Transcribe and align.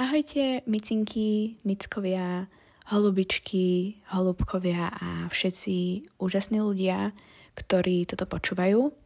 Ahojte, 0.00 0.64
micinky, 0.64 1.60
mickovia, 1.60 2.48
holubičky, 2.88 4.00
holubkovia 4.08 4.88
a 4.88 5.28
všetci 5.28 6.08
úžasní 6.16 6.56
ľudia, 6.64 7.12
ktorí 7.52 8.08
toto 8.08 8.24
počúvajú. 8.24 8.96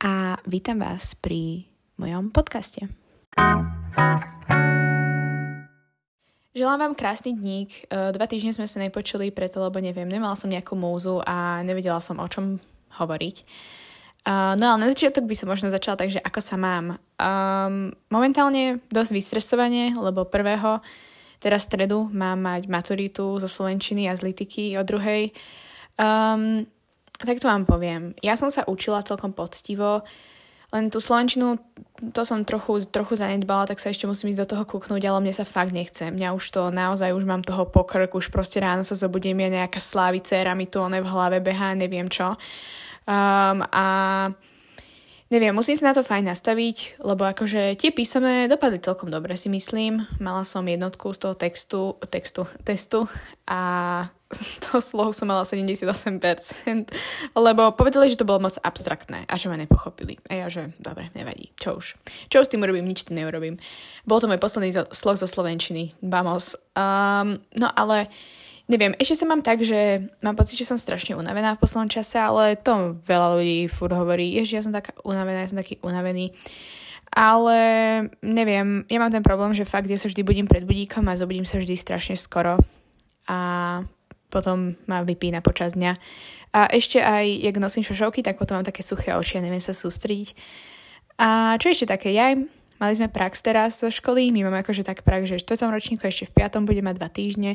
A 0.00 0.40
vítam 0.48 0.80
vás 0.80 1.12
pri 1.12 1.68
mojom 2.00 2.32
podcaste. 2.32 2.88
Želám 6.56 6.78
vám 6.80 6.94
krásny 6.96 7.36
dník. 7.36 7.84
E, 7.92 8.16
dva 8.16 8.24
týždne 8.24 8.56
sme 8.56 8.64
sa 8.64 8.80
nepočuli, 8.80 9.28
preto 9.28 9.60
lebo 9.60 9.76
neviem, 9.76 10.08
nemala 10.08 10.40
som 10.40 10.48
nejakú 10.48 10.72
múzu 10.72 11.20
a 11.28 11.60
nevedela 11.60 12.00
som 12.00 12.16
o 12.16 12.24
čom 12.24 12.64
hovoriť. 12.96 13.36
No 14.24 14.64
ale 14.64 14.80
na 14.80 14.88
začiatok 14.88 15.28
by 15.28 15.36
som 15.36 15.52
možno 15.52 15.68
začala 15.68 16.00
takže 16.00 16.16
ako 16.24 16.40
sa 16.40 16.56
mám. 16.56 16.96
Um, 17.20 17.92
momentálne 18.08 18.80
dosť 18.88 19.12
vystresovanie, 19.12 19.92
lebo 19.92 20.24
prvého, 20.24 20.80
teraz 21.44 21.68
stredu, 21.68 22.08
mám 22.08 22.40
mať 22.40 22.64
maturitu 22.72 23.36
zo 23.36 23.44
Slovenčiny 23.44 24.08
a 24.08 24.16
z 24.16 24.24
Litiky 24.24 24.80
o 24.80 24.82
druhej. 24.82 25.28
Um, 26.00 26.64
tak 27.20 27.36
to 27.36 27.52
vám 27.52 27.68
poviem. 27.68 28.16
Ja 28.24 28.40
som 28.40 28.48
sa 28.48 28.64
učila 28.64 29.04
celkom 29.04 29.36
poctivo, 29.36 30.08
len 30.74 30.90
tú 30.90 30.98
Slovenčinu, 30.98 31.62
to 32.10 32.26
som 32.26 32.42
trochu, 32.42 32.82
trochu 32.90 33.14
zanedbala, 33.14 33.70
tak 33.70 33.78
sa 33.78 33.94
ešte 33.94 34.10
musím 34.10 34.34
ísť 34.34 34.42
do 34.42 34.50
toho 34.58 34.64
kúknúť, 34.66 35.06
ale 35.06 35.22
mne 35.22 35.30
sa 35.30 35.46
fakt 35.46 35.70
nechce. 35.70 36.10
Mňa 36.10 36.34
už 36.34 36.44
to 36.50 36.74
naozaj, 36.74 37.14
už 37.14 37.22
mám 37.22 37.46
toho 37.46 37.62
pokrk, 37.70 38.10
už 38.10 38.34
proste 38.34 38.58
ráno 38.58 38.82
sa 38.82 38.98
zobudím, 38.98 39.38
ja 39.46 39.62
nejaká 39.62 39.78
slávicéra 39.78 40.58
mi 40.58 40.66
tu 40.66 40.82
one 40.82 40.98
v 40.98 41.06
hlave 41.06 41.38
behá, 41.38 41.78
neviem 41.78 42.10
čo. 42.10 42.34
Um, 43.06 43.62
a 43.70 43.86
neviem, 45.32 45.54
musím 45.54 45.76
sa 45.76 45.92
na 45.92 45.96
to 45.96 46.04
fajn 46.04 46.28
nastaviť, 46.32 47.00
lebo 47.00 47.24
akože 47.24 47.76
tie 47.80 47.90
písomné 47.94 48.48
dopadli 48.50 48.80
celkom 48.80 49.08
dobre 49.08 49.36
si 49.38 49.48
myslím. 49.48 50.04
Mala 50.20 50.44
som 50.44 50.64
jednotku 50.64 51.12
z 51.16 51.18
toho 51.20 51.34
textu, 51.36 51.96
textu, 52.08 52.42
testu 52.64 53.08
a 53.48 53.60
to 54.68 54.80
slovo 54.80 55.12
som 55.14 55.30
mala 55.30 55.46
78%, 55.46 55.86
lebo 57.36 57.62
povedali, 57.72 58.10
že 58.10 58.18
to 58.18 58.28
bolo 58.28 58.50
moc 58.50 58.56
abstraktné 58.60 59.24
a 59.28 59.34
že 59.38 59.48
ma 59.48 59.56
nepochopili. 59.56 60.18
A 60.28 60.44
ja, 60.44 60.46
že 60.50 60.74
dobre, 60.80 61.08
nevadí, 61.14 61.54
čo 61.56 61.78
už. 61.78 61.94
Čo 62.28 62.42
už 62.42 62.46
s 62.48 62.52
tým 62.52 62.64
urobím, 62.64 62.86
nič 62.88 63.06
tým 63.06 63.22
neurobím. 63.22 63.60
Bol 64.04 64.18
to 64.20 64.28
môj 64.28 64.40
posledný 64.42 64.74
slov 64.92 65.16
zo 65.16 65.28
Slovenčiny, 65.28 65.96
vamos. 66.04 66.58
Um, 66.74 67.40
no 67.54 67.70
ale 67.72 68.10
Neviem, 68.64 68.96
ešte 68.96 69.20
sa 69.20 69.28
mám 69.28 69.44
tak, 69.44 69.60
že 69.60 70.08
mám 70.24 70.40
pocit, 70.40 70.56
že 70.56 70.64
som 70.64 70.80
strašne 70.80 71.12
unavená 71.12 71.52
v 71.52 71.60
poslednom 71.60 71.92
čase, 71.92 72.16
ale 72.16 72.56
to 72.56 72.96
veľa 73.04 73.36
ľudí 73.36 73.68
furt 73.68 73.92
hovorí, 73.92 74.40
že 74.40 74.56
ja 74.56 74.64
som 74.64 74.72
taká 74.72 74.96
unavená, 75.04 75.44
ja 75.44 75.52
som 75.52 75.60
taký 75.60 75.76
unavený. 75.84 76.32
Ale 77.12 77.58
neviem, 78.24 78.88
ja 78.88 78.98
mám 78.98 79.12
ten 79.12 79.20
problém, 79.20 79.52
že 79.52 79.68
fakt 79.68 79.92
ja 79.92 80.00
sa 80.00 80.08
vždy 80.08 80.24
budím 80.24 80.48
pred 80.48 80.64
budíkom 80.64 81.04
a 81.06 81.20
zobudím 81.20 81.44
sa 81.44 81.60
vždy 81.60 81.76
strašne 81.76 82.16
skoro 82.16 82.56
a 83.28 83.38
potom 84.32 84.74
ma 84.88 85.04
vypína 85.04 85.44
počas 85.44 85.76
dňa. 85.76 85.92
A 86.56 86.60
ešte 86.72 87.04
aj, 87.04 87.44
jak 87.44 87.60
nosím 87.60 87.84
šošovky, 87.84 88.24
tak 88.24 88.40
potom 88.40 88.58
mám 88.58 88.66
také 88.66 88.80
suché 88.80 89.12
oči 89.12 89.38
a 89.38 89.44
neviem 89.44 89.60
sa 89.60 89.76
sústrediť. 89.76 90.32
A 91.20 91.54
čo 91.60 91.68
ešte 91.68 91.86
také, 91.86 92.16
ja 92.16 92.32
Mali 92.82 92.98
sme 92.98 93.06
prax 93.06 93.38
teraz 93.38 93.78
zo 93.78 93.88
školy, 93.88 94.34
my 94.34 94.50
máme 94.50 94.66
akože 94.66 94.82
tak 94.82 95.06
prax, 95.06 95.30
že 95.30 95.38
v 95.38 95.46
4. 95.46 95.70
ročníku 95.70 96.02
ešte 96.10 96.26
v 96.26 96.42
5. 96.42 96.66
bude 96.66 96.82
mať 96.82 96.94
dva 96.98 97.06
týždne 97.06 97.54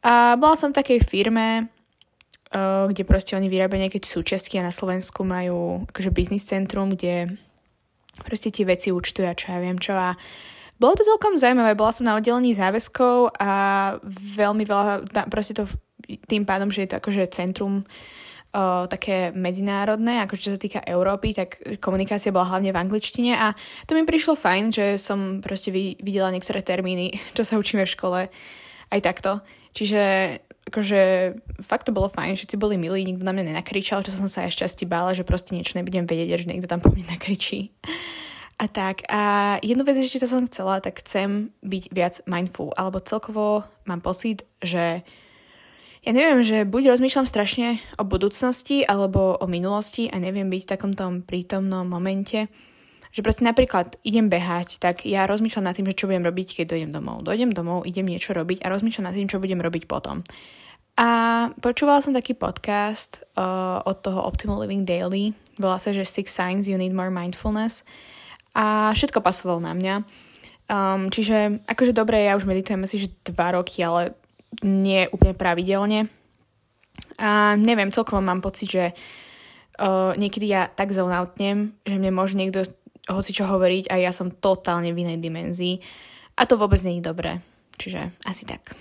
a 0.00 0.34
bola 0.40 0.56
som 0.56 0.72
v 0.72 0.78
takej 0.80 1.00
firme, 1.04 1.68
uh, 2.54 2.88
kde 2.88 3.04
proste 3.04 3.36
oni 3.36 3.52
vyrábajú 3.52 3.80
nejaké 3.84 4.00
súčiastky 4.00 4.56
a 4.56 4.66
na 4.66 4.74
Slovensku 4.74 5.22
majú 5.22 5.84
akože 5.92 6.10
biznis 6.10 6.48
centrum, 6.48 6.92
kde 6.92 7.36
proste 8.24 8.48
tie 8.48 8.64
veci 8.64 8.88
účtujú 8.90 9.26
a 9.28 9.38
čo 9.38 9.52
ja 9.52 9.58
viem 9.60 9.78
čo 9.78 9.94
a 9.94 10.16
bolo 10.80 10.96
to 10.96 11.04
celkom 11.04 11.36
zaujímavé, 11.36 11.76
bola 11.76 11.92
som 11.92 12.08
na 12.08 12.16
oddelení 12.16 12.56
záväzkov 12.56 13.36
a 13.36 13.52
veľmi 14.08 14.64
veľa, 14.64 15.04
proste 15.28 15.52
to 15.52 15.68
tým 16.24 16.48
pádom, 16.48 16.72
že 16.72 16.88
je 16.88 16.96
to 16.96 16.98
akože 17.04 17.36
centrum 17.36 17.84
uh, 17.84 18.88
také 18.88 19.28
medzinárodné, 19.36 20.24
ako 20.24 20.40
čo 20.40 20.56
sa 20.56 20.58
týka 20.58 20.80
Európy, 20.80 21.36
tak 21.36 21.60
komunikácia 21.84 22.32
bola 22.32 22.56
hlavne 22.56 22.72
v 22.72 22.80
angličtine 22.80 23.36
a 23.36 23.52
to 23.84 23.92
mi 23.92 24.08
prišlo 24.08 24.40
fajn, 24.40 24.64
že 24.72 24.86
som 24.96 25.44
proste 25.44 25.68
videla 26.00 26.32
niektoré 26.32 26.64
termíny, 26.64 27.20
čo 27.36 27.44
sa 27.44 27.60
učíme 27.60 27.84
v 27.84 27.94
škole 27.94 28.20
aj 28.88 29.00
takto. 29.04 29.44
Čiže 29.70 30.02
akože 30.70 31.00
fakt 31.66 31.90
to 31.90 31.96
bolo 31.96 32.06
fajn, 32.06 32.38
všetci 32.38 32.54
boli 32.54 32.78
milí, 32.78 33.02
nikto 33.02 33.26
na 33.26 33.34
mňa 33.34 33.54
nenakričal, 33.54 34.06
čo 34.06 34.14
som 34.14 34.30
sa 34.30 34.46
aj 34.46 34.54
šťastí 34.54 34.86
bála, 34.86 35.18
že 35.18 35.26
proste 35.26 35.50
niečo 35.52 35.74
nebudem 35.74 36.06
vedieť, 36.06 36.46
že 36.46 36.50
niekto 36.50 36.70
tam 36.70 36.78
po 36.78 36.94
mne 36.94 37.10
nakričí. 37.10 37.74
A 38.60 38.68
tak. 38.68 39.08
A 39.08 39.56
jednu 39.64 39.82
vec 39.88 39.96
ešte, 39.96 40.20
čo 40.20 40.28
som 40.28 40.46
chcela, 40.46 40.84
tak 40.84 41.00
chcem 41.00 41.48
byť 41.64 41.84
viac 41.90 42.14
mindful, 42.28 42.76
alebo 42.76 43.00
celkovo 43.00 43.64
mám 43.88 44.04
pocit, 44.04 44.44
že 44.60 45.00
ja 46.00 46.12
neviem, 46.16 46.40
že 46.40 46.64
buď 46.64 46.96
rozmýšľam 46.96 47.28
strašne 47.28 47.76
o 48.00 48.08
budúcnosti 48.08 48.88
alebo 48.88 49.36
o 49.36 49.44
minulosti 49.44 50.08
a 50.08 50.16
neviem 50.16 50.48
byť 50.48 50.62
v 50.64 50.70
takom 50.76 50.92
tom 50.96 51.20
prítomnom 51.20 51.84
momente, 51.84 52.48
že 53.10 53.20
proste 53.26 53.42
napríklad 53.42 53.98
idem 54.06 54.30
behať, 54.30 54.78
tak 54.78 55.02
ja 55.02 55.26
rozmýšľam 55.26 55.66
nad 55.66 55.74
tým, 55.74 55.90
že 55.90 55.98
čo 55.98 56.06
budem 56.06 56.22
robiť, 56.22 56.62
keď 56.62 56.66
dojdem 56.74 56.90
domov. 56.94 57.26
Dojdem 57.26 57.50
domov, 57.50 57.82
idem 57.86 58.06
niečo 58.06 58.30
robiť 58.34 58.62
a 58.62 58.70
rozmýšľam 58.70 59.10
nad 59.10 59.16
tým, 59.18 59.26
čo 59.26 59.42
budem 59.42 59.58
robiť 59.58 59.90
potom. 59.90 60.22
A 61.00 61.08
počúvala 61.64 62.04
som 62.04 62.12
taký 62.12 62.36
podcast 62.36 63.24
uh, 63.34 63.80
od 63.82 64.04
toho 64.04 64.20
Optimal 64.20 64.62
Living 64.62 64.84
Daily, 64.84 65.32
volá 65.56 65.80
sa, 65.80 65.90
že 65.90 66.06
Six 66.06 66.30
Signs 66.30 66.68
You 66.68 66.76
Need 66.76 66.94
More 66.94 67.10
Mindfulness 67.10 67.82
a 68.54 68.90
všetko 68.94 69.22
pasovalo 69.22 69.62
na 69.62 69.72
mňa. 69.72 69.94
Um, 70.70 71.10
čiže 71.10 71.66
akože 71.66 71.96
dobre, 71.96 72.22
ja 72.22 72.38
už 72.38 72.46
meditujem 72.46 72.86
asi 72.86 73.02
že 73.02 73.10
dva 73.26 73.58
roky, 73.58 73.82
ale 73.82 74.14
nie 74.62 75.06
úplne 75.10 75.34
pravidelne. 75.34 76.06
A 77.18 77.54
neviem, 77.58 77.90
celkovo 77.94 78.22
mám 78.22 78.44
pocit, 78.44 78.68
že 78.70 78.84
uh, 79.80 80.12
niekedy 80.14 80.46
ja 80.52 80.68
tak 80.68 80.92
zaunautnem, 80.94 81.74
že 81.82 81.96
mne 81.96 82.12
môže 82.14 82.36
niekto 82.38 82.68
hoci 83.08 83.30
čo 83.32 83.48
hovoriť 83.48 83.88
a 83.88 83.96
ja 83.96 84.12
som 84.12 84.34
totálne 84.34 84.92
v 84.92 85.06
inej 85.06 85.18
dimenzii 85.22 85.80
a 86.36 86.44
to 86.44 86.60
vôbec 86.60 86.80
nie 86.84 87.00
je 87.00 87.08
dobré. 87.08 87.40
Čiže 87.80 88.12
asi 88.28 88.44
tak. 88.44 88.76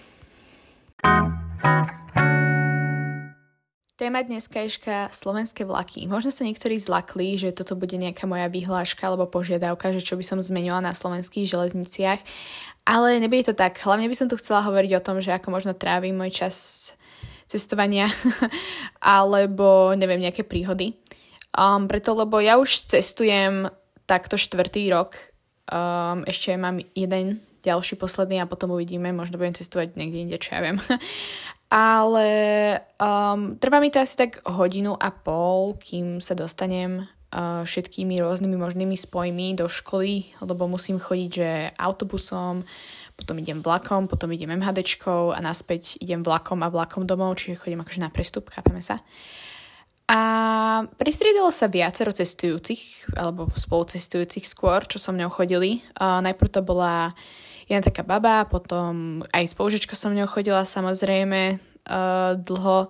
Téma 3.99 4.23
dneska 4.23 4.63
je 4.63 4.79
slovenské 5.11 5.67
vlaky. 5.67 6.07
Možno 6.07 6.31
sa 6.31 6.47
niektorí 6.47 6.79
zlakli, 6.79 7.35
že 7.35 7.51
toto 7.51 7.75
bude 7.75 7.99
nejaká 7.99 8.23
moja 8.23 8.47
vyhláška 8.47 9.03
alebo 9.03 9.27
požiadavka, 9.27 9.91
že 9.91 9.99
čo 9.99 10.15
by 10.15 10.23
som 10.23 10.39
zmenila 10.39 10.79
na 10.79 10.95
slovenských 10.95 11.43
železniciach, 11.43 12.23
ale 12.87 13.19
nebude 13.19 13.51
to 13.51 13.55
tak. 13.55 13.75
Hlavne 13.75 14.07
by 14.07 14.15
som 14.15 14.31
tu 14.31 14.39
chcela 14.39 14.63
hovoriť 14.63 14.91
o 14.95 15.03
tom, 15.03 15.19
že 15.19 15.35
ako 15.35 15.51
možno 15.51 15.75
trávim 15.75 16.15
môj 16.15 16.31
čas 16.31 16.55
cestovania 17.51 18.07
alebo 19.03 19.91
neviem, 19.99 20.23
nejaké 20.23 20.47
príhody. 20.47 20.95
Um, 21.51 21.91
preto, 21.91 22.15
lebo 22.15 22.39
ja 22.39 22.55
už 22.55 22.87
cestujem 22.87 23.67
takto 24.09 24.41
štvrtý 24.41 24.89
rok. 24.89 25.13
Um, 25.69 26.25
ešte 26.25 26.57
mám 26.57 26.81
jeden 26.97 27.45
ďalší, 27.61 27.93
posledný 28.01 28.41
a 28.41 28.49
potom 28.49 28.73
uvidíme, 28.73 29.13
možno 29.13 29.37
budem 29.37 29.53
cestovať 29.53 29.93
niekde 29.93 30.19
inde, 30.25 30.37
čo 30.41 30.57
ja 30.57 30.65
viem. 30.65 30.81
Ale 31.69 32.29
um, 32.97 33.61
trvá 33.61 33.77
mi 33.77 33.93
to 33.93 34.01
asi 34.01 34.17
tak 34.17 34.41
hodinu 34.49 34.97
a 34.97 35.13
pol, 35.13 35.77
kým 35.77 36.17
sa 36.17 36.33
dostanem 36.33 37.05
uh, 37.05 37.61
všetkými 37.61 38.17
rôznymi 38.17 38.57
možnými 38.57 38.97
spojmi 38.97 39.53
do 39.53 39.69
školy, 39.69 40.33
lebo 40.41 40.65
musím 40.65 40.97
chodiť, 40.97 41.29
že 41.29 41.49
autobusom, 41.77 42.65
potom 43.13 43.37
idem 43.37 43.61
vlakom, 43.61 44.09
potom 44.09 44.33
idem 44.33 44.57
MHDčkou 44.57 45.37
a 45.37 45.37
naspäť 45.37 46.01
idem 46.01 46.25
vlakom 46.25 46.65
a 46.65 46.73
vlakom 46.73 47.05
domov, 47.05 47.37
čiže 47.37 47.61
chodím 47.61 47.85
akože 47.85 48.01
na 48.01 48.09
prestup, 48.09 48.49
chápeme 48.49 48.81
sa. 48.81 48.97
Uh, 48.97 49.48
a 50.09 50.19
pristriedalo 50.97 51.53
sa 51.53 51.69
viacero 51.69 52.09
cestujúcich, 52.09 53.13
alebo 53.13 53.45
spolucestujúcich 53.53 54.41
skôr, 54.41 54.81
čo 54.89 54.97
so 54.97 55.13
mňou 55.13 55.29
chodili. 55.29 55.85
Uh, 55.93 56.17
najprv 56.25 56.49
to 56.49 56.65
bola 56.65 57.13
jedna 57.69 57.85
taká 57.85 58.01
baba, 58.01 58.49
potom 58.49 59.21
aj 59.29 59.53
spolužička 59.53 59.93
so 59.93 60.09
mňou 60.09 60.25
chodila 60.25 60.65
samozrejme 60.65 61.61
uh, 61.61 62.33
dlho, 62.41 62.89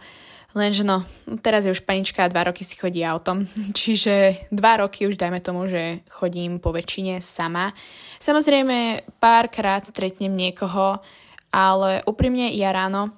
lenže 0.55 0.87
no, 0.87 1.03
teraz 1.43 1.67
je 1.67 1.75
už 1.75 1.83
panička 1.83 2.23
a 2.23 2.31
dva 2.31 2.47
roky 2.47 2.63
si 2.63 2.79
chodí 2.79 3.03
autom, 3.03 3.43
čiže 3.79 4.47
dva 4.47 4.79
roky 4.79 5.03
už 5.03 5.19
dajme 5.19 5.43
tomu, 5.43 5.67
že 5.67 6.07
chodím 6.07 6.63
po 6.63 6.71
väčšine 6.71 7.19
sama. 7.19 7.75
Samozrejme 8.23 9.03
párkrát 9.19 9.83
stretnem 9.83 10.31
niekoho, 10.31 11.03
ale 11.51 11.99
úprimne 12.07 12.47
ja 12.55 12.71
ráno 12.71 13.11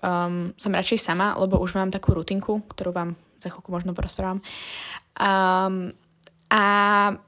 um, 0.00 0.56
som 0.56 0.72
radšej 0.72 0.96
sama, 0.96 1.36
lebo 1.36 1.60
už 1.60 1.76
mám 1.76 1.92
takú 1.92 2.16
rutinku, 2.16 2.64
ktorú 2.72 2.96
vám 2.96 3.10
za 3.44 3.52
chvíľku 3.52 3.68
možno 3.68 3.92
porozprávam. 3.92 4.40
Um, 5.20 5.92
a 6.48 6.62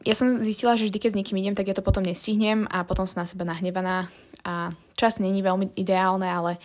ja 0.06 0.14
som 0.14 0.40
zistila, 0.40 0.78
že 0.78 0.88
vždy, 0.88 0.98
keď 1.02 1.10
s 1.12 1.18
niekým 1.18 1.36
idem, 1.42 1.54
tak 1.56 1.68
ja 1.68 1.76
to 1.76 1.84
potom 1.84 2.06
nestihnem 2.06 2.64
a 2.70 2.86
potom 2.86 3.04
som 3.04 3.20
na 3.20 3.28
seba 3.28 3.44
nahnevaná 3.44 4.08
a 4.46 4.70
čas 4.94 5.18
není 5.18 5.42
veľmi 5.42 5.74
ideálne, 5.74 6.30
ale 6.30 6.62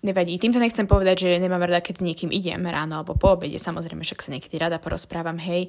nevadí. 0.00 0.40
Týmto 0.40 0.56
nechcem 0.56 0.88
povedať, 0.88 1.28
že 1.28 1.42
nemám 1.42 1.60
rada, 1.68 1.84
keď 1.84 2.00
s 2.00 2.06
niekým 2.06 2.32
idem 2.32 2.64
ráno 2.64 3.04
alebo 3.04 3.12
po 3.12 3.36
obede, 3.36 3.60
samozrejme, 3.60 4.00
však 4.00 4.24
sa 4.24 4.32
niekedy 4.32 4.56
rada 4.56 4.80
porozprávam, 4.80 5.36
hej. 5.36 5.68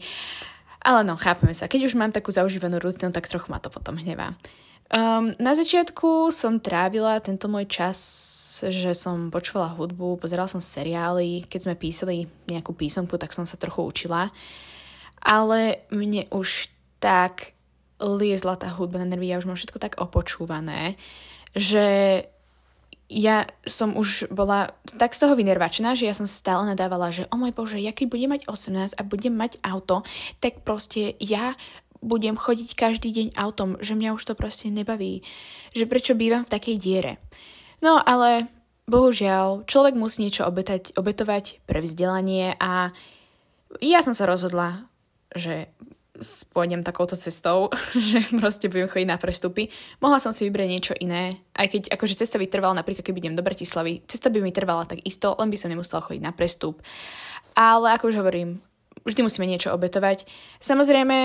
Ale 0.82 1.06
no, 1.06 1.20
chápeme 1.20 1.54
sa. 1.54 1.70
Keď 1.70 1.92
už 1.92 2.00
mám 2.00 2.16
takú 2.16 2.34
zaužívanú 2.34 2.82
rutinu, 2.82 3.14
tak 3.14 3.30
trochu 3.30 3.52
ma 3.52 3.62
to 3.62 3.70
potom 3.70 4.00
hnevá. 4.00 4.34
Um, 4.92 5.32
na 5.40 5.56
začiatku 5.56 6.36
som 6.36 6.60
trávila 6.60 7.24
tento 7.24 7.48
môj 7.48 7.64
čas, 7.64 7.98
že 8.60 8.92
som 8.92 9.32
počúvala 9.32 9.72
hudbu, 9.72 10.20
pozerala 10.20 10.52
som 10.52 10.60
seriály, 10.60 11.48
keď 11.48 11.60
sme 11.64 11.80
písali 11.80 12.28
nejakú 12.52 12.76
písomku, 12.76 13.16
tak 13.16 13.32
som 13.32 13.48
sa 13.48 13.56
trochu 13.56 13.88
učila. 13.88 14.36
Ale 15.24 15.88
mne 15.96 16.28
už 16.36 16.68
tak 17.00 17.56
liezla 18.04 18.60
tá 18.60 18.68
hudba 18.68 19.00
na 19.00 19.08
nervy, 19.08 19.32
ja 19.32 19.40
už 19.40 19.48
mám 19.48 19.56
všetko 19.56 19.80
tak 19.80 19.96
opočúvané, 19.96 21.00
že 21.56 21.86
ja 23.12 23.48
som 23.68 23.96
už 23.96 24.32
bola 24.32 24.72
tak 24.96 25.16
z 25.16 25.24
toho 25.24 25.40
vynervačená, 25.40 25.96
že 25.96 26.08
ja 26.08 26.16
som 26.16 26.28
stále 26.28 26.64
nadávala, 26.68 27.12
že 27.16 27.28
o 27.32 27.36
môj 27.36 27.52
bože, 27.56 27.80
ja 27.80 27.92
keď 27.92 28.08
budem 28.08 28.32
mať 28.32 28.42
18 28.48 29.00
a 29.00 29.02
budem 29.08 29.36
mať 29.36 29.60
auto, 29.64 30.04
tak 30.40 30.64
proste 30.64 31.16
ja 31.20 31.56
budem 32.02 32.36
chodiť 32.36 32.74
každý 32.74 33.10
deň 33.14 33.28
autom, 33.38 33.78
že 33.80 33.94
mňa 33.94 34.18
už 34.18 34.24
to 34.26 34.34
proste 34.34 34.74
nebaví, 34.74 35.22
že 35.72 35.86
prečo 35.86 36.18
bývam 36.18 36.44
v 36.44 36.54
takej 36.54 36.76
diere. 36.82 37.22
No 37.82 38.02
ale 38.02 38.50
bohužiaľ, 38.90 39.64
človek 39.70 39.96
musí 39.96 40.26
niečo 40.26 40.46
obetať, 40.46 40.98
obetovať 40.98 41.64
pre 41.70 41.80
vzdelanie 41.80 42.58
a 42.58 42.92
ja 43.80 44.04
som 44.04 44.12
sa 44.12 44.28
rozhodla, 44.28 44.90
že 45.32 45.72
pôjdem 46.54 46.86
takouto 46.86 47.18
cestou, 47.18 47.72
že 48.12 48.22
proste 48.38 48.70
budem 48.70 48.90
chodiť 48.90 49.08
na 49.08 49.18
prestupy. 49.18 49.72
Mohla 50.04 50.20
som 50.22 50.36
si 50.36 50.46
vybrať 50.46 50.68
niečo 50.68 50.94
iné, 51.00 51.42
aj 51.56 51.68
keď 51.72 51.82
akože 51.96 52.20
cesta 52.20 52.38
by 52.38 52.46
trvala, 52.50 52.78
napríklad 52.78 53.06
keď 53.06 53.16
idem 53.18 53.38
do 53.38 53.46
Bratislavy, 53.46 54.06
cesta 54.06 54.30
by 54.30 54.44
mi 54.44 54.54
trvala 54.54 54.86
tak 54.86 55.02
isto, 55.08 55.34
len 55.40 55.50
by 55.50 55.58
som 55.58 55.72
nemusela 55.72 56.04
chodiť 56.04 56.22
na 56.22 56.36
prestup. 56.36 56.84
Ale 57.58 57.96
ako 57.96 58.12
už 58.12 58.20
hovorím, 58.22 58.64
vždy 59.06 59.22
musíme 59.26 59.50
niečo 59.50 59.74
obetovať. 59.74 60.26
Samozrejme, 60.62 61.18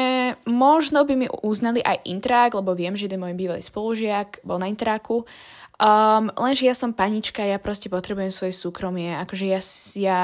možno 0.48 1.04
by 1.04 1.14
mi 1.16 1.26
uznali 1.44 1.84
aj 1.84 2.04
intrák, 2.08 2.56
lebo 2.56 2.72
viem, 2.72 2.96
že 2.96 3.08
jeden 3.08 3.20
môj 3.20 3.36
bývalý 3.36 3.62
spolužiak 3.62 4.40
bol 4.42 4.56
na 4.56 4.68
intráku. 4.68 5.28
Um, 5.76 6.32
lenže 6.40 6.64
ja 6.64 6.72
som 6.72 6.96
panička, 6.96 7.44
ja 7.44 7.60
proste 7.60 7.92
potrebujem 7.92 8.32
svoje 8.32 8.56
súkromie. 8.56 9.12
Akože 9.20 9.44
ja, 9.44 9.60
ja 10.00 10.18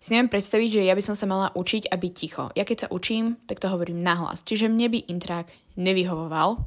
si 0.00 0.08
neviem 0.16 0.32
predstaviť, 0.32 0.80
že 0.80 0.88
ja 0.88 0.96
by 0.96 1.04
som 1.04 1.12
sa 1.12 1.28
mala 1.28 1.52
učiť 1.52 1.92
a 1.92 2.00
byť 2.00 2.12
ticho. 2.16 2.48
Ja 2.56 2.64
keď 2.64 2.88
sa 2.88 2.88
učím, 2.88 3.36
tak 3.44 3.60
to 3.60 3.68
hovorím 3.68 4.00
nahlas. 4.00 4.40
Čiže 4.40 4.72
mne 4.72 4.88
by 4.88 4.98
intrák 5.12 5.52
nevyhovoval. 5.76 6.64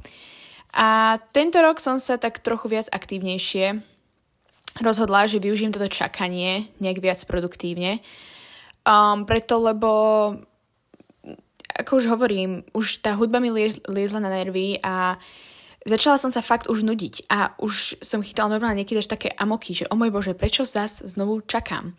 A 0.74 1.18
tento 1.34 1.58
rok 1.58 1.82
som 1.82 1.98
sa 1.98 2.18
tak 2.18 2.38
trochu 2.42 2.70
viac 2.70 2.86
aktívnejšie 2.90 3.82
rozhodla, 4.82 5.30
že 5.30 5.42
využijem 5.42 5.70
toto 5.70 5.86
čakanie 5.86 6.70
nejak 6.82 6.98
viac 6.98 7.20
produktívne. 7.26 8.02
Um, 8.84 9.24
preto, 9.24 9.56
lebo 9.64 9.90
ako 11.74 11.90
už 11.98 12.06
hovorím, 12.06 12.62
už 12.70 13.02
tá 13.02 13.16
hudba 13.18 13.42
mi 13.42 13.50
liez, 13.50 13.82
liezla 13.90 14.22
na 14.22 14.30
nervy 14.30 14.78
a 14.78 15.18
začala 15.82 16.20
som 16.20 16.30
sa 16.30 16.38
fakt 16.38 16.70
už 16.70 16.86
nudiť 16.86 17.26
a 17.26 17.56
už 17.58 17.98
som 17.98 18.22
chytala 18.22 18.54
normálne 18.54 18.84
niekedy 18.84 19.02
až 19.02 19.10
také 19.10 19.34
amoky, 19.34 19.74
že 19.74 19.90
o 19.90 19.98
môj 19.98 20.14
bože, 20.14 20.32
prečo 20.38 20.62
zas 20.62 21.02
znovu 21.02 21.42
čakám. 21.42 21.96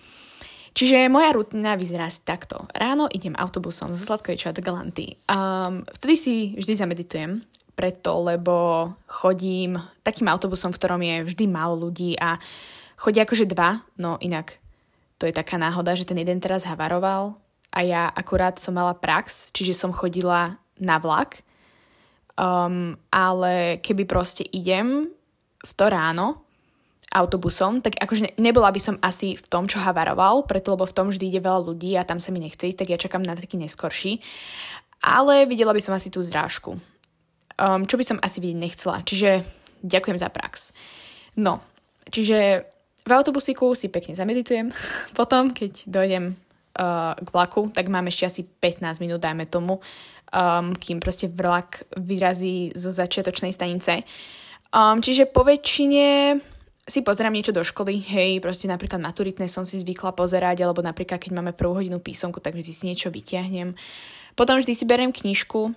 Čiže 0.76 1.08
moja 1.08 1.32
rutina 1.32 1.80
vyzerá 1.80 2.12
si 2.12 2.20
takto. 2.24 2.68
Ráno 2.76 3.08
idem 3.08 3.32
autobusom 3.32 3.96
z 3.96 4.12
Zlatkoviča 4.12 4.52
do 4.52 4.60
Galanty. 4.60 5.16
Um, 5.24 5.88
vtedy 5.88 6.16
si 6.20 6.36
vždy 6.60 6.74
zameditujem, 6.76 7.32
preto, 7.76 8.24
lebo 8.24 8.92
chodím 9.08 9.80
takým 10.04 10.28
autobusom, 10.28 10.76
v 10.76 10.80
ktorom 10.80 11.02
je 11.04 11.16
vždy 11.32 11.46
málo 11.48 11.80
ľudí 11.80 12.20
a 12.20 12.40
chodí 13.00 13.24
akože 13.24 13.48
dva, 13.48 13.84
no 14.00 14.20
inak 14.20 14.60
to 15.17 15.25
je 15.25 15.33
taká 15.35 15.56
náhoda, 15.56 15.95
že 15.95 16.07
ten 16.07 16.19
jeden 16.19 16.44
teraz 16.44 16.67
havaroval 16.67 17.39
a 17.71 17.79
ja 17.83 18.07
akurát 18.12 18.59
som 18.59 18.75
mala 18.75 18.95
prax, 18.95 19.51
čiže 19.51 19.75
som 19.75 19.95
chodila 19.95 20.59
na 20.79 21.00
vlak. 21.00 21.44
Um, 22.35 23.00
ale 23.15 23.79
keby 23.79 24.03
proste 24.03 24.44
idem 24.44 25.07
v 25.63 25.71
to 25.71 25.88
ráno 25.88 26.44
autobusom, 27.15 27.79
tak 27.79 27.95
akože 27.95 28.35
nebola 28.35 28.75
by 28.75 28.81
som 28.83 28.95
asi 29.00 29.39
v 29.39 29.47
tom, 29.47 29.71
čo 29.71 29.79
havaroval, 29.79 30.44
preto 30.44 30.75
lebo 30.75 30.83
v 30.83 30.95
tom 30.95 31.07
vždy 31.07 31.31
ide 31.31 31.39
veľa 31.39 31.62
ľudí 31.63 31.95
a 31.95 32.03
tam 32.03 32.19
sa 32.19 32.35
mi 32.35 32.44
nechce 32.44 32.67
ísť, 32.67 32.83
tak 32.83 32.91
ja 32.91 33.00
čakám 33.00 33.23
na 33.23 33.39
taký 33.39 33.56
neskorší. 33.56 34.19
Ale 35.00 35.47
videla 35.47 35.71
by 35.71 35.79
som 35.79 35.95
asi 35.95 36.12
tú 36.12 36.19
zrážku. 36.19 36.75
Um, 37.56 37.88
čo 37.88 37.95
by 37.95 38.03
som 38.03 38.19
asi 38.19 38.44
vidieť 38.44 38.59
nechcela. 38.59 39.00
Čiže 39.00 39.47
ďakujem 39.79 40.19
za 40.19 40.27
prax. 40.27 40.75
No, 41.39 41.63
čiže 42.12 42.67
v 43.06 43.12
autobusiku 43.13 43.78
si 43.78 43.94
pekne 43.94 44.18
zameditujem. 44.18 44.74
Potom, 45.19 45.54
keď 45.54 45.86
dojdem 45.86 46.34
uh, 46.34 47.13
k 47.13 47.28
vlaku, 47.30 47.69
tak 47.69 47.88
mám 47.88 48.10
ešte 48.10 48.25
asi 48.25 48.42
15 48.44 48.98
minút, 49.00 49.22
dajme 49.22 49.46
tomu, 49.46 49.78
um, 49.78 50.74
kým 50.74 50.98
proste 50.98 51.30
vlak 51.30 51.86
vyrazí 51.94 52.74
zo 52.74 52.90
začiatočnej 52.90 53.54
stanice. 53.54 54.02
Um, 54.74 55.00
čiže 55.00 55.30
po 55.30 55.46
väčšine 55.46 56.38
si 56.86 57.02
pozerám 57.02 57.34
niečo 57.34 57.54
do 57.54 57.66
školy, 57.66 57.98
hej, 57.98 58.38
proste 58.42 58.69
napríklad 58.69 59.02
maturitné 59.02 59.50
som 59.50 59.66
si 59.66 59.81
zvykla 59.81 60.13
pozerať, 60.13 60.62
alebo 60.62 60.86
napríklad 60.86 61.18
keď 61.18 61.31
máme 61.34 61.58
prvú 61.58 61.81
hodinu 61.81 61.98
písomku, 61.98 62.38
tak 62.38 62.54
vždy 62.54 62.72
si 62.74 62.84
niečo 62.86 63.10
vyťahnem. 63.10 63.74
Potom 64.38 64.62
vždy 64.62 64.74
si 64.78 64.86
beriem 64.86 65.10
knižku, 65.10 65.74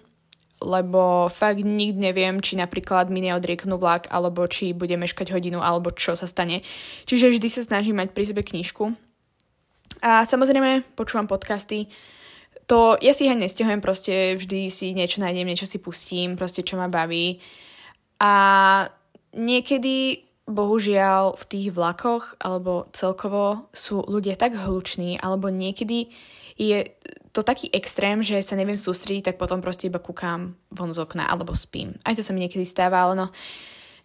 lebo 0.58 1.30
fakt 1.30 1.62
nikdy 1.62 2.10
neviem, 2.10 2.42
či 2.42 2.58
napríklad 2.58 3.10
mi 3.10 3.22
neodrieknú 3.22 3.78
vlak, 3.78 4.10
alebo 4.10 4.46
či 4.50 4.74
bude 4.74 4.94
meškať 4.98 5.30
hodinu, 5.30 5.62
alebo 5.62 5.94
čo 5.94 6.18
sa 6.18 6.26
stane. 6.26 6.66
Čiže 7.06 7.30
vždy 7.30 7.48
sa 7.48 7.62
snažím 7.62 8.02
mať 8.02 8.10
pri 8.10 8.24
sebe 8.26 8.42
knižku. 8.42 8.90
A 10.02 10.26
samozrejme 10.26 10.86
počúvam 10.94 11.26
podcasty. 11.30 11.90
To 12.68 13.00
ja 13.00 13.16
si 13.16 13.24
ich 13.24 13.32
nestihujem, 13.32 13.80
proste 13.80 14.36
vždy 14.36 14.68
si 14.68 14.92
niečo 14.92 15.24
nájdem, 15.24 15.48
niečo 15.48 15.64
si 15.64 15.80
pustím, 15.80 16.36
proste 16.36 16.60
čo 16.60 16.76
ma 16.76 16.90
baví. 16.90 17.40
A 18.20 18.34
niekedy 19.32 20.26
bohužiaľ 20.48 21.36
v 21.36 21.44
tých 21.44 21.68
vlakoch 21.76 22.36
alebo 22.40 22.88
celkovo 22.96 23.68
sú 23.72 24.00
ľudia 24.04 24.36
tak 24.36 24.56
hluční, 24.56 25.20
alebo 25.20 25.52
niekedy 25.52 26.08
je 26.58 26.88
to 27.38 27.46
taký 27.46 27.70
extrém, 27.70 28.18
že 28.18 28.42
sa 28.42 28.58
neviem 28.58 28.74
sústrediť, 28.74 29.30
tak 29.30 29.36
potom 29.38 29.62
proste 29.62 29.86
iba 29.86 30.02
kúkam 30.02 30.58
von 30.74 30.90
z 30.90 30.98
okna 30.98 31.30
alebo 31.30 31.54
spím. 31.54 31.94
Aj 32.02 32.18
to 32.18 32.26
sa 32.26 32.34
mi 32.34 32.42
niekedy 32.42 32.66
stáva, 32.66 33.06
ale 33.06 33.14
no 33.14 33.26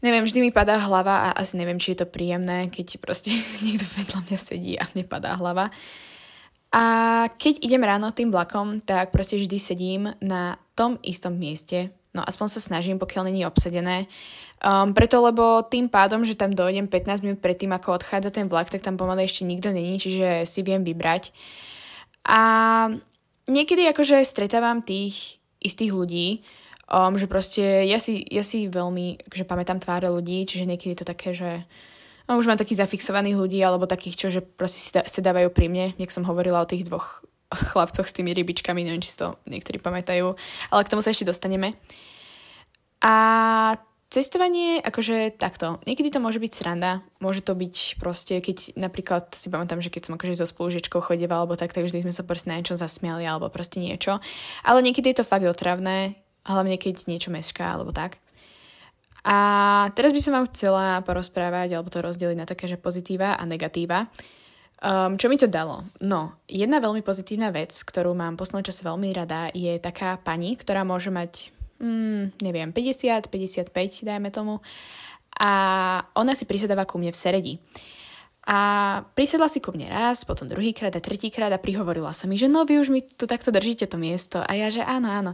neviem, 0.05 0.21
vždy 0.21 0.37
mi 0.37 0.51
padá 0.53 0.77
hlava 0.77 1.33
a 1.33 1.41
asi 1.41 1.57
neviem, 1.57 1.81
či 1.81 1.97
je 1.97 2.05
to 2.05 2.13
príjemné, 2.13 2.69
keď 2.69 3.01
proste 3.01 3.33
niekto 3.65 3.89
vedľa 3.97 4.19
mňa 4.29 4.37
sedí 4.37 4.77
a 4.77 4.85
mne 4.93 5.09
padá 5.09 5.33
hlava. 5.33 5.73
A 6.73 6.83
keď 7.37 7.65
idem 7.65 7.81
ráno 7.81 8.13
tým 8.13 8.29
vlakom, 8.29 8.81
tak 8.85 9.09
proste 9.09 9.37
vždy 9.37 9.57
sedím 9.57 10.03
na 10.21 10.61
tom 10.77 11.01
istom 11.01 11.33
mieste. 11.33 11.93
No 12.13 12.21
aspoň 12.21 12.47
sa 12.53 12.61
snažím, 12.61 13.01
pokiaľ 13.01 13.29
není 13.29 13.41
obsedené. 13.45 14.05
Um, 14.61 14.93
preto, 14.93 15.21
lebo 15.21 15.65
tým 15.65 15.89
pádom, 15.89 16.21
že 16.21 16.37
tam 16.37 16.53
dojdem 16.53 16.85
15 16.85 17.25
minút 17.25 17.39
predtým, 17.41 17.73
ako 17.73 17.97
odchádza 17.97 18.29
ten 18.29 18.45
vlak, 18.45 18.69
tak 18.69 18.85
tam 18.85 18.97
pomaly 18.97 19.25
ešte 19.25 19.45
nikto 19.45 19.73
není, 19.73 19.97
čiže 19.97 20.45
si 20.45 20.61
viem 20.61 20.85
vybrať. 20.85 21.33
A 22.25 22.41
niekedy 23.47 23.87
akože 23.91 24.23
stretávam 24.23 24.83
tých 24.83 25.39
istých 25.63 25.95
ľudí, 25.95 26.43
um, 26.91 27.15
že 27.15 27.27
proste 27.27 27.87
ja 27.87 27.97
si, 27.99 28.23
ja 28.27 28.43
si 28.43 28.67
veľmi 28.67 29.31
že 29.31 29.47
pamätám 29.47 29.79
tváre 29.79 30.11
ľudí, 30.11 30.43
čiže 30.43 30.67
niekedy 30.67 30.95
je 30.95 30.99
to 30.99 31.07
také, 31.07 31.29
že 31.31 31.63
no, 32.27 32.39
už 32.39 32.47
mám 32.47 32.59
takých 32.59 32.83
zafixovaných 32.83 33.39
ľudí, 33.39 33.59
alebo 33.63 33.89
takých, 33.89 34.15
čo 34.15 34.27
že 34.31 34.41
proste 34.43 34.79
si 34.79 34.89
da, 34.91 35.03
sedávajú 35.07 35.49
pri 35.51 35.67
mne, 35.71 35.85
jak 35.99 36.11
som 36.11 36.27
hovorila 36.27 36.63
o 36.63 36.69
tých 36.69 36.87
dvoch 36.87 37.23
chlapcoch 37.71 38.07
s 38.07 38.15
tými 38.15 38.35
rybičkami, 38.35 38.83
neviem, 38.83 39.03
či 39.03 39.15
si 39.15 39.19
to 39.19 39.39
niektorí 39.47 39.79
pamätajú, 39.79 40.35
ale 40.71 40.81
k 40.83 40.91
tomu 40.91 41.03
sa 41.03 41.11
ešte 41.11 41.27
dostaneme. 41.27 41.75
A 43.03 43.15
Cestovanie, 44.13 44.77
akože 44.77 45.41
takto, 45.41 45.81
niekedy 45.89 46.13
to 46.13 46.21
môže 46.21 46.37
byť 46.37 46.51
sranda, 46.53 47.01
môže 47.17 47.41
to 47.41 47.57
byť 47.57 47.97
proste, 47.97 48.45
keď 48.45 48.77
napríklad 48.77 49.33
si 49.33 49.49
pamätám, 49.49 49.81
že 49.81 49.89
keď 49.89 50.05
som 50.05 50.13
akože 50.21 50.37
so 50.37 50.45
spolužičkou 50.45 51.01
chodila 51.01 51.41
alebo 51.41 51.57
tak, 51.57 51.73
tak 51.73 51.81
vždy 51.81 52.05
sme 52.05 52.13
sa 52.13 52.21
proste 52.21 52.53
na 52.53 52.61
niečom 52.61 52.77
zasmiali 52.77 53.25
alebo 53.25 53.49
proste 53.49 53.81
niečo. 53.81 54.21
Ale 54.61 54.85
niekedy 54.85 55.09
je 55.09 55.17
to 55.17 55.25
fakt 55.25 55.49
otravné, 55.49 56.13
hlavne 56.45 56.77
keď 56.77 57.09
niečo 57.09 57.33
mešká 57.33 57.73
alebo 57.73 57.89
tak. 57.89 58.21
A 59.25 59.89
teraz 59.97 60.13
by 60.13 60.21
som 60.21 60.37
vám 60.37 60.45
chcela 60.53 61.01
porozprávať 61.01 61.73
alebo 61.73 61.89
to 61.89 62.05
rozdeliť 62.05 62.37
na 62.37 62.45
také, 62.45 62.69
že 62.69 62.77
pozitíva 62.77 63.33
a 63.33 63.43
negatíva. 63.49 64.13
Um, 64.77 65.17
čo 65.17 65.25
mi 65.25 65.41
to 65.41 65.49
dalo? 65.49 65.89
No, 66.05 66.37
jedna 66.45 66.77
veľmi 66.77 67.01
pozitívna 67.01 67.49
vec, 67.49 67.73
ktorú 67.73 68.13
mám 68.13 68.37
v 68.37 68.45
poslednom 68.45 68.61
čase 68.61 68.85
veľmi 68.85 69.09
rada, 69.09 69.49
je 69.57 69.73
taká 69.81 70.21
pani, 70.21 70.53
ktorá 70.53 70.85
môže 70.85 71.09
mať 71.09 71.49
mm, 71.83 72.39
neviem, 72.39 72.71
50, 72.71 73.27
55, 73.27 74.07
dajme 74.07 74.31
tomu. 74.31 74.63
A 75.37 75.51
ona 76.15 76.33
si 76.33 76.47
prisedáva 76.47 76.87
ku 76.87 76.95
mne 76.95 77.11
v 77.11 77.19
Seredi. 77.19 77.53
A 78.43 78.59
prisedla 79.15 79.47
si 79.47 79.63
ku 79.63 79.71
mne 79.71 79.87
raz, 79.87 80.27
potom 80.27 80.51
druhýkrát 80.51 80.91
a 80.95 81.03
tretíkrát 81.03 81.51
a 81.51 81.59
prihovorila 81.59 82.11
sa 82.11 82.27
mi, 82.27 82.35
že 82.35 82.51
no 82.51 82.67
vy 82.67 82.79
už 82.79 82.91
mi 82.91 82.99
tu 82.99 83.23
takto 83.23 83.55
držíte 83.55 83.87
to 83.87 83.95
miesto. 83.95 84.43
A 84.43 84.51
ja, 84.55 84.67
že 84.67 84.83
áno, 84.83 85.07
áno. 85.07 85.31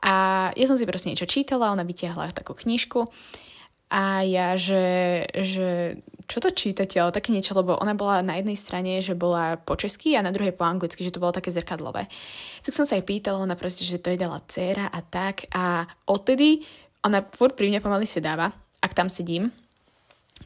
A 0.00 0.12
ja 0.56 0.66
som 0.68 0.76
si 0.76 0.88
proste 0.88 1.12
niečo 1.12 1.28
čítala, 1.28 1.72
ona 1.72 1.84
vytiahla 1.84 2.32
takú 2.32 2.52
knižku 2.52 3.08
a 3.92 4.26
ja, 4.26 4.58
že, 4.58 5.24
že 5.30 6.00
čo 6.26 6.42
to 6.42 6.50
čítate, 6.50 6.98
ale 6.98 7.14
také 7.14 7.30
niečo, 7.30 7.54
lebo 7.54 7.78
ona 7.78 7.94
bola 7.94 8.22
na 8.22 8.38
jednej 8.38 8.58
strane, 8.58 8.98
že 8.98 9.14
bola 9.14 9.58
po 9.58 9.78
česky 9.78 10.18
a 10.18 10.26
na 10.26 10.34
druhej 10.34 10.54
po 10.54 10.66
anglicky, 10.66 11.06
že 11.06 11.14
to 11.14 11.22
bolo 11.22 11.34
také 11.34 11.54
zrkadlové. 11.54 12.10
Tak 12.66 12.72
som 12.74 12.86
sa 12.86 12.98
jej 12.98 13.06
pýtala, 13.06 13.42
ona 13.42 13.54
proste, 13.54 13.86
že 13.86 14.02
to 14.02 14.10
je 14.10 14.18
dala 14.18 14.42
dcera 14.42 14.90
a 14.90 15.00
tak 15.06 15.46
a 15.54 15.86
odtedy 16.10 16.66
ona 17.06 17.22
furt 17.22 17.54
pri 17.54 17.70
mne 17.70 17.78
pomaly 17.78 18.06
sedáva, 18.06 18.50
ak 18.82 18.92
tam 18.94 19.06
sedím 19.06 19.54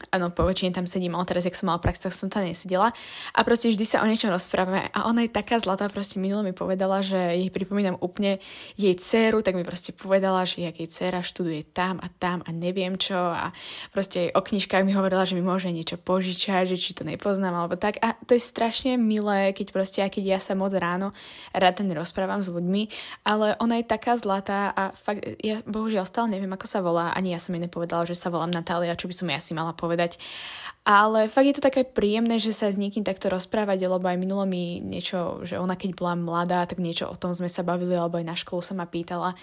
Áno, 0.09 0.33
po 0.33 0.47
väčšine 0.47 0.73
tam 0.73 0.89
sedím, 0.89 1.13
ale 1.13 1.29
teraz, 1.29 1.45
jak 1.45 1.53
som 1.53 1.69
mala 1.69 1.77
prax, 1.77 2.01
tak 2.01 2.15
som 2.15 2.31
tam 2.31 2.47
nesedela. 2.47 2.95
A 3.35 3.39
proste 3.43 3.69
vždy 3.69 3.85
sa 3.85 4.01
o 4.01 4.09
niečom 4.09 4.31
rozprávame. 4.33 4.89
A 4.95 5.05
ona 5.05 5.27
je 5.27 5.35
taká 5.35 5.59
zlatá, 5.59 5.91
proste 5.91 6.17
minule 6.17 6.47
mi 6.47 6.53
povedala, 6.55 7.03
že 7.03 7.19
jej 7.37 7.51
pripomínam 7.51 7.99
úplne 7.99 8.39
jej 8.79 8.95
dceru, 8.95 9.43
tak 9.43 9.53
mi 9.53 9.67
proste 9.67 9.91
povedala, 9.91 10.47
že 10.47 10.63
jak 10.63 10.79
jej 10.79 10.89
dcera 10.89 11.21
študuje 11.21 11.67
tam 11.75 11.99
a 11.99 12.07
tam 12.07 12.41
a 12.47 12.49
neviem 12.55 12.95
čo. 12.95 13.19
A 13.19 13.51
proste 13.91 14.31
o 14.31 14.41
knižkách 14.41 14.87
mi 14.87 14.95
hovorila, 14.95 15.27
že 15.27 15.35
mi 15.35 15.43
môže 15.43 15.67
niečo 15.67 15.99
požičať, 15.99 16.71
že 16.73 16.77
či 16.79 16.95
to 16.95 17.03
nepoznám 17.03 17.53
alebo 17.53 17.75
tak. 17.75 17.99
A 17.99 18.15
to 18.23 18.33
je 18.33 18.41
strašne 18.41 18.95
milé, 18.95 19.51
keď 19.51 19.67
proste, 19.75 19.99
aj 20.01 20.17
keď 20.17 20.23
ja 20.37 20.39
sa 20.39 20.55
moc 20.55 20.71
ráno 20.71 21.11
rád 21.51 21.83
rozprávam 21.83 22.43
s 22.43 22.51
ľuďmi, 22.51 22.91
ale 23.25 23.55
ona 23.57 23.81
je 23.81 23.85
taká 23.87 24.19
zlatá 24.19 24.69
a 24.71 24.91
fakt, 24.93 25.23
ja 25.41 25.65
bohužiaľ 25.65 26.05
stále 26.05 26.31
neviem, 26.35 26.51
ako 26.51 26.67
sa 26.67 26.79
volá. 26.83 27.15
Ani 27.15 27.33
ja 27.33 27.39
som 27.41 27.55
jej 27.55 27.63
nepovedala, 27.63 28.05
že 28.05 28.13
sa 28.13 28.29
volám 28.29 28.53
Natália, 28.53 28.97
čo 28.97 29.09
by 29.09 29.15
som 29.15 29.27
ja 29.31 29.39
si 29.39 29.51
mala 29.55 29.71
povedať 29.71 29.90
povedať. 29.91 30.15
Ale 30.81 31.29
fakt 31.29 31.45
je 31.45 31.55
to 31.59 31.67
také 31.67 31.85
príjemné, 31.85 32.41
že 32.41 32.55
sa 32.55 32.71
s 32.71 32.79
niekým 32.79 33.05
takto 33.05 33.29
rozprávať, 33.29 33.85
lebo 33.85 34.01
aj 34.01 34.17
minulo 34.17 34.49
mi 34.49 34.81
niečo, 34.81 35.45
že 35.45 35.61
ona 35.61 35.77
keď 35.77 35.93
bola 35.93 36.17
mladá, 36.17 36.65
tak 36.65 36.81
niečo 36.81 37.05
o 37.05 37.19
tom 37.19 37.37
sme 37.37 37.45
sa 37.45 37.61
bavili, 37.61 37.93
alebo 37.93 38.17
aj 38.17 38.25
na 38.25 38.33
školu 38.33 38.65
sa 38.65 38.73
ma 38.73 38.89
pýtala. 38.89 39.37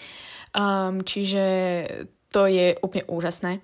Um, 0.50 1.06
čiže 1.06 1.44
to 2.34 2.50
je 2.50 2.74
úplne 2.82 3.06
úžasné. 3.06 3.62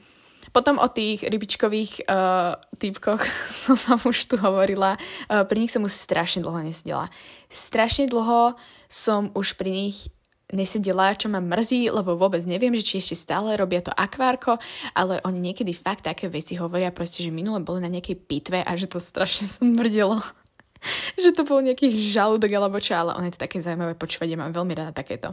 Potom 0.55 0.79
o 0.79 0.87
tých 0.87 1.27
rybičkových 1.27 2.07
uh, 2.07 2.55
typkoch 2.79 3.27
som 3.67 3.75
vám 3.75 4.07
už 4.07 4.31
tu 4.31 4.39
hovorila. 4.39 4.95
Uh, 5.27 5.43
pri 5.43 5.67
nich 5.67 5.75
som 5.75 5.83
už 5.83 5.91
strašne 5.91 6.47
dlho 6.47 6.63
nesedela. 6.63 7.11
Strašne 7.51 8.07
dlho 8.07 8.55
som 8.87 9.35
už 9.35 9.59
pri 9.59 9.71
nich 9.75 10.15
nesedela, 10.53 11.17
čo 11.17 11.33
ma 11.33 11.41
mrzí, 11.41 11.89
lebo 11.89 12.19
vôbec 12.21 12.45
neviem, 12.45 12.75
že 12.77 12.85
či 12.85 12.95
ešte 13.01 13.17
stále 13.17 13.57
robia 13.57 13.81
to 13.81 13.95
akvárko, 13.95 14.61
ale 14.93 15.23
oni 15.25 15.41
niekedy 15.41 15.73
fakt 15.73 16.05
také 16.05 16.29
veci 16.29 16.61
hovoria 16.61 16.93
proste, 16.93 17.25
že 17.25 17.33
minule 17.33 17.65
boli 17.65 17.81
na 17.81 17.89
nejakej 17.89 18.17
pitve 18.29 18.61
a 18.61 18.71
že 18.77 18.91
to 18.91 19.01
strašne 19.01 19.49
smrdelo. 19.57 20.21
že 21.17 21.33
to 21.33 21.49
bol 21.49 21.65
nejaký 21.65 21.89
žalúdok 22.13 22.53
alebo 22.53 22.77
čo, 22.77 22.93
ale 22.93 23.17
ono 23.17 23.25
je 23.33 23.41
to 23.41 23.45
také 23.49 23.65
zaujímavé 23.65 23.97
počúvať, 23.97 24.29
ja 24.29 24.37
mám 24.37 24.53
veľmi 24.53 24.77
rada 24.77 24.93
takéto. 24.93 25.33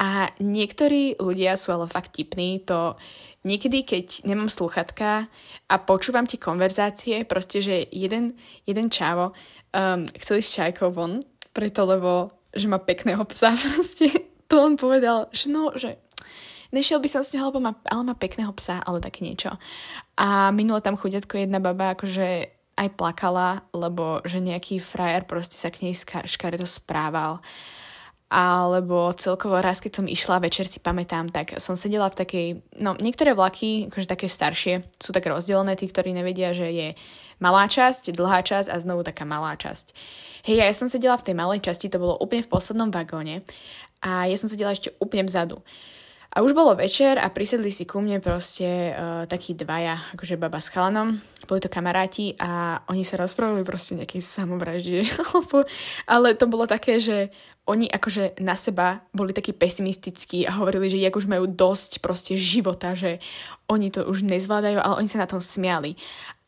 A 0.00 0.32
niektorí 0.40 1.20
ľudia 1.20 1.60
sú 1.60 1.76
ale 1.76 1.84
fakt 1.84 2.16
tipní, 2.16 2.64
to 2.64 2.96
niekedy, 3.44 3.84
keď 3.84 4.24
nemám 4.24 4.48
sluchatka 4.48 5.28
a 5.68 5.74
počúvam 5.84 6.24
tie 6.24 6.40
konverzácie, 6.40 7.28
proste, 7.28 7.60
že 7.60 7.92
jeden, 7.92 8.40
jeden 8.64 8.88
čávo 8.88 9.36
um, 9.76 10.08
chcel 10.16 10.40
ísť 10.40 10.50
čajkou 10.52 10.88
von, 10.96 11.20
preto 11.52 11.84
lebo 11.84 12.32
že 12.50 12.66
má 12.66 12.80
pekného 12.82 13.22
psa 13.28 13.54
proste 13.60 14.29
to 14.50 14.58
on 14.58 14.74
povedal, 14.74 15.30
že 15.30 15.46
no, 15.46 15.70
že 15.78 16.02
nešiel 16.74 16.98
by 16.98 17.08
som 17.08 17.22
s 17.22 17.30
ňou, 17.30 17.54
lebo 17.54 17.62
má, 17.62 17.78
ale 17.86 18.02
má 18.02 18.14
pekného 18.18 18.50
psa, 18.58 18.82
ale 18.82 18.98
tak 18.98 19.22
niečo. 19.22 19.54
A 20.18 20.50
minule 20.50 20.82
tam 20.82 20.98
chudiatko 20.98 21.38
jedna 21.38 21.62
baba 21.62 21.94
akože 21.94 22.50
aj 22.74 22.88
plakala, 22.96 23.62
lebo 23.70 24.24
že 24.26 24.42
nejaký 24.42 24.82
frajer 24.82 25.28
proste 25.28 25.54
sa 25.54 25.70
k 25.70 25.86
nej 25.86 25.94
škaredo 26.26 26.66
správal. 26.66 27.38
Alebo 28.30 29.10
celkovo 29.18 29.58
raz, 29.58 29.82
keď 29.82 30.00
som 30.00 30.06
išla 30.06 30.38
večer, 30.38 30.62
si 30.62 30.78
pamätám, 30.78 31.26
tak 31.34 31.58
som 31.58 31.74
sedela 31.74 32.06
v 32.14 32.18
takej, 32.22 32.46
no 32.78 32.94
niektoré 32.94 33.34
vlaky, 33.34 33.90
akože 33.90 34.06
také 34.06 34.30
staršie, 34.30 34.86
sú 35.02 35.10
tak 35.10 35.26
rozdelené, 35.26 35.74
tí, 35.74 35.90
ktorí 35.90 36.14
nevedia, 36.14 36.54
že 36.54 36.70
je 36.70 36.88
malá 37.42 37.66
časť, 37.66 38.14
dlhá 38.14 38.46
časť 38.46 38.70
a 38.70 38.78
znovu 38.78 39.02
taká 39.02 39.26
malá 39.26 39.58
časť. 39.58 39.90
Hej, 40.46 40.62
ja 40.62 40.70
som 40.70 40.86
sedela 40.86 41.18
v 41.18 41.26
tej 41.26 41.34
malej 41.34 41.60
časti, 41.66 41.90
to 41.90 41.98
bolo 41.98 42.16
úplne 42.22 42.46
v 42.46 42.52
poslednom 42.54 42.94
vagóne 42.94 43.42
a 44.00 44.26
ja 44.26 44.36
som 44.36 44.48
sedela 44.48 44.72
ešte 44.72 44.92
úplne 45.00 45.28
vzadu. 45.28 45.60
A 46.30 46.46
už 46.46 46.54
bolo 46.54 46.78
večer 46.78 47.18
a 47.18 47.26
prisedli 47.26 47.74
si 47.74 47.82
ku 47.82 47.98
mne 47.98 48.22
proste 48.22 48.94
uh, 48.94 49.26
takí 49.26 49.50
dvaja, 49.58 50.14
akože 50.14 50.38
baba 50.38 50.62
s 50.62 50.70
chalanom. 50.70 51.18
Boli 51.50 51.58
to 51.58 51.66
kamaráti 51.66 52.38
a 52.38 52.78
oni 52.86 53.02
sa 53.02 53.18
rozprávali 53.18 53.66
proste 53.66 53.98
nejakej 53.98 54.22
samovražde. 54.22 55.10
Ale 56.14 56.38
to 56.38 56.46
bolo 56.46 56.70
také, 56.70 57.02
že 57.02 57.34
oni 57.66 57.90
akože 57.90 58.38
na 58.46 58.54
seba 58.54 59.02
boli 59.10 59.34
takí 59.34 59.50
pesimistickí 59.50 60.46
a 60.46 60.54
hovorili, 60.62 60.94
že 60.94 61.02
jak 61.02 61.18
už 61.18 61.26
majú 61.26 61.50
dosť 61.50 61.98
proste 61.98 62.38
života, 62.38 62.94
že 62.94 63.18
oni 63.66 63.90
to 63.90 64.06
už 64.06 64.22
nezvládajú, 64.22 64.78
ale 64.78 65.02
oni 65.02 65.10
sa 65.10 65.26
na 65.26 65.30
tom 65.30 65.42
smiali 65.42 65.98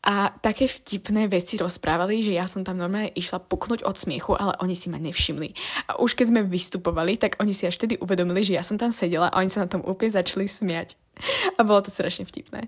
a 0.03 0.35
také 0.35 0.67
vtipné 0.67 1.31
veci 1.31 1.55
rozprávali, 1.55 2.19
že 2.19 2.35
ja 2.35 2.43
som 2.43 2.67
tam 2.67 2.75
normálne 2.75 3.15
išla 3.15 3.39
puknúť 3.39 3.87
od 3.87 3.95
smiechu, 3.95 4.35
ale 4.35 4.51
oni 4.59 4.75
si 4.75 4.91
ma 4.91 4.99
nevšimli. 4.99 5.55
A 5.87 6.03
už 6.03 6.19
keď 6.19 6.27
sme 6.27 6.41
vystupovali, 6.43 7.15
tak 7.15 7.39
oni 7.39 7.55
si 7.55 7.63
až 7.63 7.79
vtedy 7.79 7.95
uvedomili, 8.03 8.43
že 8.43 8.59
ja 8.59 8.67
som 8.67 8.75
tam 8.75 8.91
sedela 8.91 9.31
a 9.31 9.39
oni 9.39 9.47
sa 9.47 9.63
na 9.63 9.71
tom 9.71 9.79
úplne 9.79 10.11
začali 10.11 10.43
smiať. 10.43 10.99
A 11.55 11.63
bolo 11.63 11.79
to 11.79 11.95
strašne 11.95 12.27
vtipné. 12.27 12.67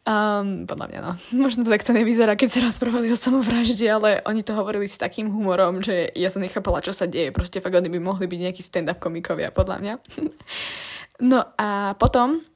Um, 0.00 0.64
podľa 0.64 0.86
mňa 0.88 1.00
no. 1.02 1.12
Možno 1.36 1.66
to 1.66 1.74
takto 1.74 1.90
nevyzerá, 1.90 2.32
keď 2.32 2.48
sa 2.48 2.60
rozprávali 2.64 3.10
o 3.12 3.18
samovražde, 3.18 3.84
ale 3.84 4.22
oni 4.24 4.46
to 4.46 4.54
hovorili 4.54 4.86
s 4.86 4.96
takým 4.96 5.28
humorom, 5.28 5.82
že 5.82 6.08
ja 6.16 6.30
som 6.30 6.40
nechápala, 6.40 6.80
čo 6.86 6.94
sa 6.94 7.04
deje. 7.10 7.34
Proste 7.34 7.58
fakt 7.58 7.76
oni 7.76 7.90
by 7.92 7.98
mohli 7.98 8.30
byť 8.30 8.40
nejakí 8.46 8.62
stand-up 8.62 9.02
komikovia, 9.02 9.50
podľa 9.50 9.76
mňa. 9.82 9.94
no 11.34 11.44
a 11.58 11.98
potom 11.98 12.46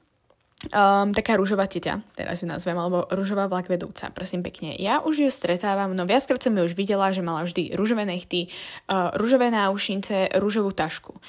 Um, 0.73 1.12
taká 1.12 1.37
rúžová 1.37 1.68
tieťa, 1.68 2.16
teraz 2.16 2.40
ju 2.40 2.49
nazvem, 2.49 2.78
alebo 2.78 3.04
rúžová 3.12 3.50
vlak 3.50 3.68
vedúca, 3.68 4.09
prosím 4.14 4.40
pekne. 4.40 4.73
Ja 4.80 5.04
už 5.04 5.26
ju 5.26 5.30
stretávam, 5.30 5.92
no 5.92 6.09
viackrát 6.09 6.40
som 6.40 6.56
ju 6.56 6.64
už 6.64 6.78
videla, 6.78 7.12
že 7.12 7.21
mala 7.21 7.44
vždy 7.44 7.76
rúžové 7.76 8.09
nechty, 8.09 8.49
uh, 8.88 9.12
rúžové 9.18 9.52
náušnice, 9.52 10.38
rúžovú 10.40 10.73
tašku. 10.73 11.21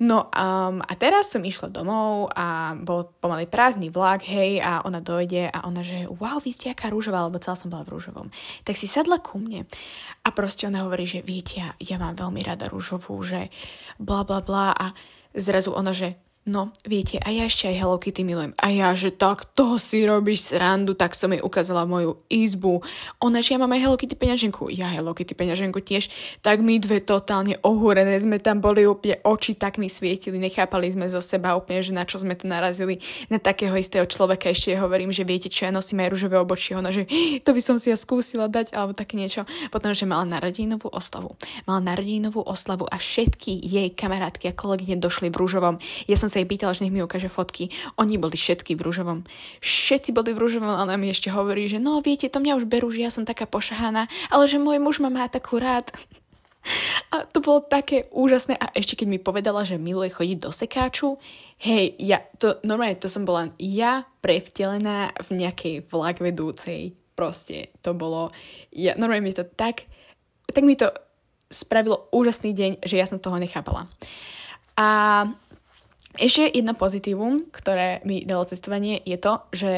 No 0.00 0.32
um, 0.32 0.80
a 0.80 0.92
teraz 0.96 1.28
som 1.28 1.44
išla 1.44 1.68
domov 1.68 2.32
a 2.32 2.72
bol 2.72 3.12
pomaly 3.20 3.44
prázdny 3.44 3.92
vlak, 3.92 4.24
hej, 4.24 4.56
a 4.64 4.80
ona 4.80 5.04
dojde 5.04 5.52
a 5.52 5.68
ona, 5.68 5.84
že 5.84 6.08
wow, 6.08 6.40
vy 6.40 6.56
ste 6.56 6.72
aká 6.72 6.88
rúžová, 6.88 7.20
lebo 7.28 7.36
celá 7.36 7.52
som 7.52 7.68
bola 7.68 7.84
v 7.84 8.00
rúžovom. 8.00 8.32
Tak 8.64 8.80
si 8.80 8.88
sadla 8.88 9.20
ku 9.20 9.36
mne 9.36 9.68
a 10.24 10.28
proste 10.32 10.64
ona 10.64 10.88
hovorí, 10.88 11.04
že 11.04 11.20
viete, 11.20 11.60
ja, 11.60 11.76
ja 11.76 12.00
mám 12.00 12.16
veľmi 12.16 12.40
rada 12.40 12.72
rúžovú, 12.72 13.20
že 13.20 13.52
bla 14.00 14.24
bla 14.24 14.40
bla 14.40 14.72
a 14.72 14.96
zrazu 15.36 15.76
ona, 15.76 15.92
že 15.92 16.16
No, 16.48 16.72
viete, 16.88 17.20
a 17.20 17.28
ja 17.28 17.44
ešte 17.44 17.68
aj 17.68 17.76
Hello 17.76 18.00
Kitty 18.00 18.24
milujem. 18.24 18.56
A 18.56 18.72
ja, 18.72 18.96
že 18.96 19.12
tak 19.12 19.44
to 19.52 19.76
si 19.76 20.08
robíš 20.08 20.56
srandu, 20.56 20.96
tak 20.96 21.12
som 21.12 21.28
jej 21.36 21.44
ukázala 21.44 21.84
moju 21.84 22.24
izbu. 22.32 22.80
Ona, 23.20 23.44
že 23.44 23.52
ja 23.52 23.60
mám 23.60 23.76
aj 23.76 23.80
Hello 23.84 23.96
Kitty 24.00 24.16
peňaženku. 24.16 24.72
Ja 24.72 24.88
Hello 24.88 25.12
Kitty 25.12 25.36
peňaženku 25.36 25.84
tiež. 25.84 26.08
Tak 26.40 26.64
my 26.64 26.80
dve 26.80 27.04
totálne 27.04 27.60
ohúrené 27.60 28.16
sme 28.24 28.40
tam 28.40 28.64
boli 28.64 28.88
úplne, 28.88 29.20
oči 29.20 29.52
tak 29.52 29.76
mi 29.76 29.92
svietili, 29.92 30.40
nechápali 30.40 30.88
sme 30.88 31.12
zo 31.12 31.20
seba 31.20 31.52
úplne, 31.60 31.84
že 31.84 31.92
na 31.92 32.08
čo 32.08 32.16
sme 32.16 32.32
tu 32.32 32.48
narazili. 32.48 33.04
Na 33.28 33.36
takého 33.36 33.76
istého 33.76 34.08
človeka 34.08 34.48
ešte 34.48 34.72
hovorím, 34.80 35.12
že 35.12 35.28
viete, 35.28 35.52
čo 35.52 35.68
ja 35.68 35.76
nosím 35.76 36.08
aj 36.08 36.08
rúžové 36.08 36.40
obočie. 36.40 36.72
Ona, 36.72 36.88
že 36.88 37.04
to 37.44 37.52
by 37.52 37.60
som 37.60 37.76
si 37.76 37.92
ja 37.92 38.00
skúsila 38.00 38.48
dať, 38.48 38.72
alebo 38.72 38.96
také 38.96 39.20
niečo. 39.20 39.44
Potom, 39.68 39.92
že 39.92 40.08
mala 40.08 40.24
narodinovú 40.24 40.88
oslavu. 40.88 41.36
Mala 41.68 41.84
narodinovú 41.84 42.40
oslavu 42.40 42.88
a 42.88 42.96
všetky 42.96 43.60
jej 43.60 43.92
kamarátky 43.92 44.48
a 44.48 44.56
kolegyne 44.56 44.96
došli 44.96 45.28
v 45.28 45.36
rúžovom. 45.36 45.76
Ja 46.08 46.16
som 46.16 46.29
sa 46.30 46.38
jej 46.38 46.48
pýtala, 46.48 46.72
že 46.72 46.86
nech 46.86 46.94
mi 46.94 47.02
ukáže 47.02 47.26
fotky. 47.26 47.74
Oni 47.98 48.16
boli 48.16 48.38
všetky 48.38 48.78
v 48.78 48.86
rúžovom. 48.86 49.26
Všetci 49.58 50.14
boli 50.14 50.30
v 50.30 50.40
rúžovom 50.40 50.70
a 50.70 50.86
ona 50.86 50.94
mi 50.94 51.10
ešte 51.10 51.28
hovorí, 51.28 51.66
že 51.66 51.82
no 51.82 51.98
viete, 51.98 52.30
to 52.30 52.38
mňa 52.38 52.56
už 52.62 52.70
berú, 52.70 52.88
že 52.88 53.02
ja 53.02 53.10
som 53.10 53.26
taká 53.26 53.50
pošahaná, 53.50 54.06
ale 54.30 54.44
že 54.46 54.62
môj 54.62 54.78
muž 54.78 55.02
ma 55.02 55.10
má 55.10 55.26
takú 55.26 55.58
rád. 55.58 55.90
A 57.10 57.24
to 57.24 57.40
bolo 57.40 57.64
také 57.64 58.06
úžasné 58.12 58.54
a 58.54 58.68
ešte 58.76 59.00
keď 59.00 59.08
mi 59.08 59.18
povedala, 59.18 59.64
že 59.64 59.80
miluje 59.80 60.12
chodiť 60.12 60.38
do 60.38 60.52
sekáču, 60.52 61.16
hej, 61.56 61.96
ja, 61.96 62.20
to 62.36 62.60
normálne 62.62 63.00
to 63.00 63.08
som 63.08 63.24
bola 63.24 63.48
ja 63.56 64.04
prevtelená 64.20 65.16
v 65.24 65.40
nejakej 65.40 65.88
vlak 65.88 66.20
vedúcej. 66.20 66.94
Proste 67.16 67.72
to 67.80 67.96
bolo, 67.96 68.32
ja, 68.72 68.92
normálne 69.00 69.24
mi 69.24 69.32
to 69.32 69.44
tak, 69.44 69.88
tak 70.52 70.62
mi 70.64 70.76
to 70.76 70.92
spravilo 71.50 72.06
úžasný 72.14 72.54
deň, 72.54 72.72
že 72.86 72.96
ja 72.96 73.08
som 73.08 73.18
toho 73.18 73.40
nechápala. 73.40 73.90
A 74.78 75.26
ešte 76.18 76.50
jedno 76.50 76.74
pozitívum, 76.74 77.46
ktoré 77.54 78.02
mi 78.02 78.26
dalo 78.26 78.42
cestovanie, 78.42 78.98
je 79.06 79.18
to, 79.20 79.32
že 79.54 79.72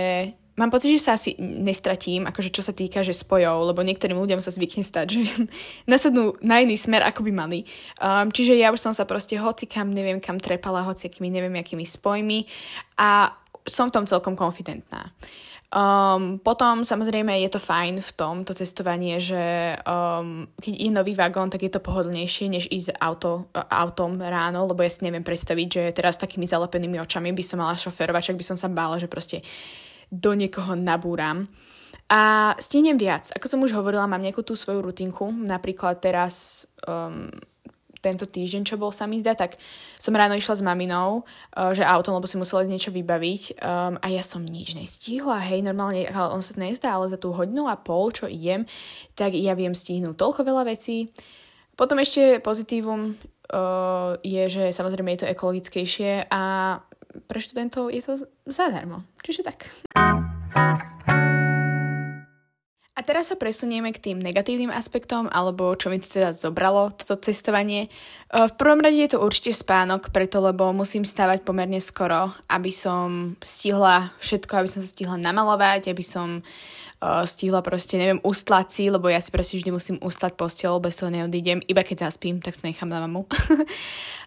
mám 0.57 0.73
pocit, 0.73 0.93
že 0.97 1.05
sa 1.05 1.17
asi 1.17 1.37
nestratím, 1.41 2.29
akože 2.29 2.53
čo 2.53 2.63
sa 2.65 2.73
týka, 2.77 3.01
že 3.05 3.17
spojov, 3.17 3.73
lebo 3.73 3.85
niektorým 3.85 4.17
ľuďom 4.17 4.41
sa 4.45 4.53
zvykne 4.53 4.85
stať, 4.85 5.07
že 5.13 5.21
nasadnú 5.93 6.37
na 6.45 6.61
iný 6.61 6.77
smer, 6.77 7.05
ako 7.05 7.25
by 7.25 7.33
mali. 7.33 7.65
Um, 8.01 8.33
čiže 8.33 8.57
ja 8.57 8.73
už 8.73 8.81
som 8.81 8.93
sa 8.97 9.09
proste 9.09 9.37
hoci 9.41 9.69
kam, 9.69 9.93
neviem 9.93 10.21
kam 10.21 10.41
trepala, 10.41 10.85
hoci 10.85 11.09
akými, 11.09 11.29
neviem 11.33 11.57
akými 11.61 11.85
spojmi 11.85 12.49
a 13.01 13.33
som 13.69 13.89
v 13.89 13.95
tom 13.95 14.05
celkom 14.09 14.35
konfidentná. 14.35 15.15
Um, 15.73 16.37
potom 16.37 16.85
samozrejme 16.85 17.33
je 17.49 17.57
to 17.57 17.57
fajn 17.57 18.05
v 18.05 18.11
tom, 18.13 18.45
to 18.45 18.53
cestovanie, 18.53 19.17
že 19.25 19.73
um, 19.89 20.45
keď 20.61 20.73
je 20.77 20.91
nový 20.93 21.17
vagón, 21.17 21.49
tak 21.49 21.65
je 21.65 21.73
to 21.73 21.81
pohodlnejšie, 21.81 22.53
než 22.53 22.69
ísť 22.69 23.01
auto, 23.01 23.49
autom 23.57 24.21
ráno, 24.21 24.69
lebo 24.69 24.85
ja 24.85 24.93
si 24.93 25.01
neviem 25.01 25.25
predstaviť, 25.25 25.69
že 25.73 25.83
teraz 25.97 26.21
takými 26.21 26.45
zalepenými 26.45 27.01
očami 27.01 27.33
by 27.33 27.41
som 27.41 27.65
mala 27.65 27.73
šoférovať, 27.73 28.33
čak 28.33 28.37
by 28.37 28.45
som 28.53 28.57
sa 28.61 28.69
bála, 28.69 29.01
že 29.01 29.09
proste 29.09 29.41
do 30.13 30.37
niekoho 30.37 30.77
nabúram. 30.77 31.49
A 32.13 32.53
stihnem 32.61 33.01
viac. 33.01 33.33
Ako 33.33 33.49
som 33.49 33.65
už 33.65 33.73
hovorila, 33.73 34.05
mám 34.05 34.21
nejakú 34.21 34.45
tú 34.45 34.53
svoju 34.53 34.85
rutinku. 34.85 35.33
Napríklad 35.33 36.05
teraz 36.05 36.69
um, 36.85 37.33
tento 38.03 38.27
týždeň, 38.27 38.67
čo 38.67 38.77
bol 38.77 38.91
sa 38.91 39.07
mi 39.07 39.23
zdá, 39.23 39.39
tak 39.39 39.57
som 39.97 40.13
ráno 40.13 40.35
išla 40.35 40.59
s 40.59 40.67
maminou, 40.67 41.23
uh, 41.23 41.71
že 41.71 41.87
autom, 41.87 42.19
lebo 42.19 42.27
si 42.27 42.35
musela 42.35 42.67
niečo 42.67 42.91
vybaviť 42.91 43.43
um, 43.63 43.95
a 44.03 44.07
ja 44.11 44.21
som 44.27 44.43
nič 44.43 44.75
nestihla, 44.75 45.39
hej, 45.47 45.63
normálne, 45.63 46.11
on 46.11 46.43
sa 46.43 46.53
to 46.53 46.61
nezdá, 46.61 46.99
ale 46.99 47.07
za 47.07 47.17
tú 47.17 47.31
hodinu 47.31 47.71
a 47.71 47.79
pol, 47.79 48.11
čo 48.11 48.27
idem, 48.27 48.67
tak 49.15 49.39
ja 49.39 49.55
viem 49.55 49.73
stihnúť 49.73 50.19
toľko 50.19 50.43
veľa 50.43 50.67
vecí. 50.67 51.15
Potom 51.79 51.97
ešte 52.03 52.43
pozitívum 52.43 53.15
uh, 53.15 54.19
je, 54.21 54.45
že 54.51 54.65
samozrejme 54.75 55.15
je 55.17 55.21
to 55.25 55.31
ekologickejšie 55.33 56.29
a 56.29 56.43
pre 57.29 57.39
študentov 57.41 57.93
je 57.93 58.03
to 58.03 58.13
zadarmo. 58.49 59.05
Čiže 59.25 59.43
tak. 59.47 59.73
A 62.93 63.01
teraz 63.01 63.33
sa 63.33 63.41
presunieme 63.41 63.89
k 63.89 64.13
tým 64.13 64.21
negatívnym 64.21 64.69
aspektom, 64.69 65.25
alebo 65.33 65.73
čo 65.81 65.89
mi 65.89 65.97
to 65.97 66.13
teda 66.13 66.37
zobralo, 66.37 66.93
toto 66.93 67.17
cestovanie. 67.25 67.89
V 68.29 68.53
prvom 68.61 68.85
rade 68.85 69.01
je 69.01 69.17
to 69.17 69.25
určite 69.25 69.57
spánok, 69.57 70.13
preto 70.13 70.45
lebo 70.45 70.77
musím 70.77 71.09
stávať 71.09 71.41
pomerne 71.41 71.81
skoro, 71.81 72.37
aby 72.53 72.69
som 72.69 73.33
stihla 73.41 74.13
všetko, 74.21 74.53
aby 74.61 74.69
som 74.69 74.81
sa 74.85 74.93
stihla 74.93 75.17
namalovať, 75.17 75.89
aby 75.89 76.05
som 76.05 76.45
uh, 77.03 77.27
stihla 77.27 77.61
proste, 77.67 77.99
neviem, 77.99 78.23
ustlať 78.23 78.67
si, 78.71 78.85
lebo 78.87 79.11
ja 79.11 79.19
si 79.19 79.35
proste 79.35 79.59
vždy 79.59 79.71
musím 79.75 79.97
ustlať 79.99 80.39
postel, 80.39 80.79
bez 80.79 80.95
toho 80.95 81.11
neodídem, 81.11 81.59
iba 81.67 81.83
keď 81.83 82.07
zaspím, 82.09 82.39
tak 82.39 82.55
to 82.55 82.63
nechám 82.63 82.87
na 82.87 83.03
mamu. 83.03 83.27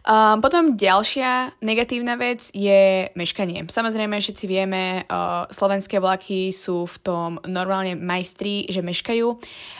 Um, 0.03 0.37
potom 0.43 0.75
ďalšia 0.75 1.55
negatívna 1.63 2.19
vec 2.19 2.51
je 2.51 3.07
meškanie. 3.15 3.63
Samozrejme, 3.71 4.19
všetci 4.19 4.45
vieme, 4.45 5.07
uh, 5.07 5.47
slovenské 5.47 6.03
vlaky 6.03 6.51
sú 6.51 6.83
v 6.83 6.97
tom 6.99 7.29
normálne 7.47 7.95
majstri, 7.95 8.67
že 8.67 8.83
meškajú. 8.83 9.27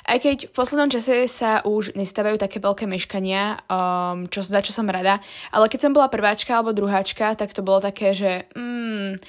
Aj 0.08 0.18
keď 0.18 0.48
v 0.50 0.56
poslednom 0.56 0.88
čase 0.88 1.28
sa 1.28 1.60
už 1.68 2.00
nestávajú 2.00 2.40
také 2.40 2.64
veľké 2.64 2.88
meškania, 2.88 3.60
um, 3.68 4.26
čo, 4.32 4.40
za 4.40 4.64
čo 4.64 4.72
som 4.72 4.88
rada, 4.88 5.20
ale 5.52 5.68
keď 5.68 5.80
som 5.84 5.92
bola 5.92 6.08
prváčka 6.08 6.56
alebo 6.56 6.72
druháčka, 6.72 7.36
tak 7.36 7.52
to 7.52 7.60
bolo 7.60 7.84
také, 7.84 8.16
že... 8.16 8.48
Mm, 8.56 9.20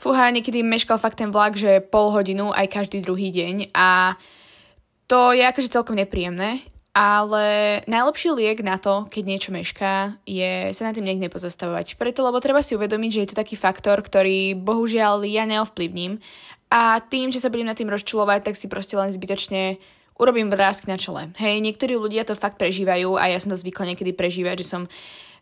fúha, 0.00 0.32
niekedy 0.32 0.64
meškal 0.64 0.96
fakt 0.96 1.20
ten 1.20 1.28
vlak, 1.28 1.60
že 1.60 1.84
pol 1.84 2.08
hodinu 2.08 2.48
aj 2.56 2.72
každý 2.72 3.04
druhý 3.04 3.28
deň 3.28 3.76
a 3.76 4.16
to 5.04 5.36
je 5.36 5.44
akože 5.44 5.68
celkom 5.68 6.00
nepríjemné. 6.00 6.64
Ale 6.90 7.78
najlepší 7.86 8.34
liek 8.34 8.66
na 8.66 8.74
to, 8.74 9.06
keď 9.06 9.22
niečo 9.22 9.54
mešká, 9.54 10.18
je 10.26 10.74
sa 10.74 10.90
na 10.90 10.94
tým 10.94 11.06
niekde 11.06 11.30
nepozastavovať. 11.30 11.94
Preto, 11.94 12.26
lebo 12.26 12.42
treba 12.42 12.66
si 12.66 12.74
uvedomiť, 12.74 13.10
že 13.14 13.20
je 13.22 13.28
to 13.30 13.38
taký 13.38 13.54
faktor, 13.54 14.02
ktorý 14.02 14.58
bohužiaľ 14.58 15.22
ja 15.22 15.46
neovplyvním. 15.46 16.18
A 16.66 16.98
tým, 16.98 17.30
že 17.30 17.38
sa 17.38 17.46
budem 17.46 17.70
nad 17.70 17.78
tým 17.78 17.94
rozčulovať, 17.94 18.50
tak 18.50 18.58
si 18.58 18.66
proste 18.66 18.98
len 18.98 19.14
zbytočne 19.14 19.78
urobím 20.18 20.50
vrázk 20.50 20.90
na 20.90 20.98
čele. 20.98 21.30
Hej, 21.38 21.62
niektorí 21.62 21.94
ľudia 21.94 22.26
to 22.26 22.34
fakt 22.34 22.58
prežívajú 22.58 23.14
a 23.22 23.30
ja 23.30 23.38
som 23.38 23.54
to 23.54 23.58
zvykla 23.58 23.94
niekedy 23.94 24.10
prežívať, 24.10 24.66
že 24.66 24.70
som 24.74 24.82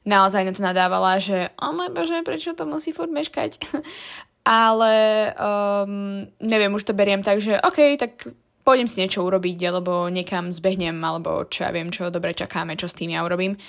naozaj 0.05 0.45
na 0.45 0.53
to 0.53 0.63
nadávala, 0.63 1.17
že 1.17 1.49
o 1.59 1.69
oh 1.69 1.73
môj 1.73 1.91
bože, 1.91 2.21
prečo 2.23 2.53
to 2.53 2.69
musí 2.69 2.93
furt 2.93 3.11
meškať. 3.11 3.59
Ale 4.49 4.95
um, 5.37 6.25
neviem, 6.41 6.73
už 6.73 6.89
to 6.89 6.97
beriem 6.97 7.21
tak, 7.21 7.45
že 7.45 7.61
OK, 7.61 8.01
tak 8.01 8.33
pôjdem 8.65 8.89
si 8.89 9.05
niečo 9.05 9.21
urobiť, 9.21 9.61
alebo 9.69 10.09
niekam 10.09 10.57
zbehnem, 10.57 10.97
alebo 11.05 11.45
čo 11.53 11.69
ja 11.69 11.71
viem, 11.73 11.93
čo 11.93 12.09
dobre 12.09 12.33
čakáme, 12.33 12.73
čo 12.81 12.89
s 12.89 12.97
tým 12.97 13.13
ja 13.13 13.21
urobím. 13.25 13.61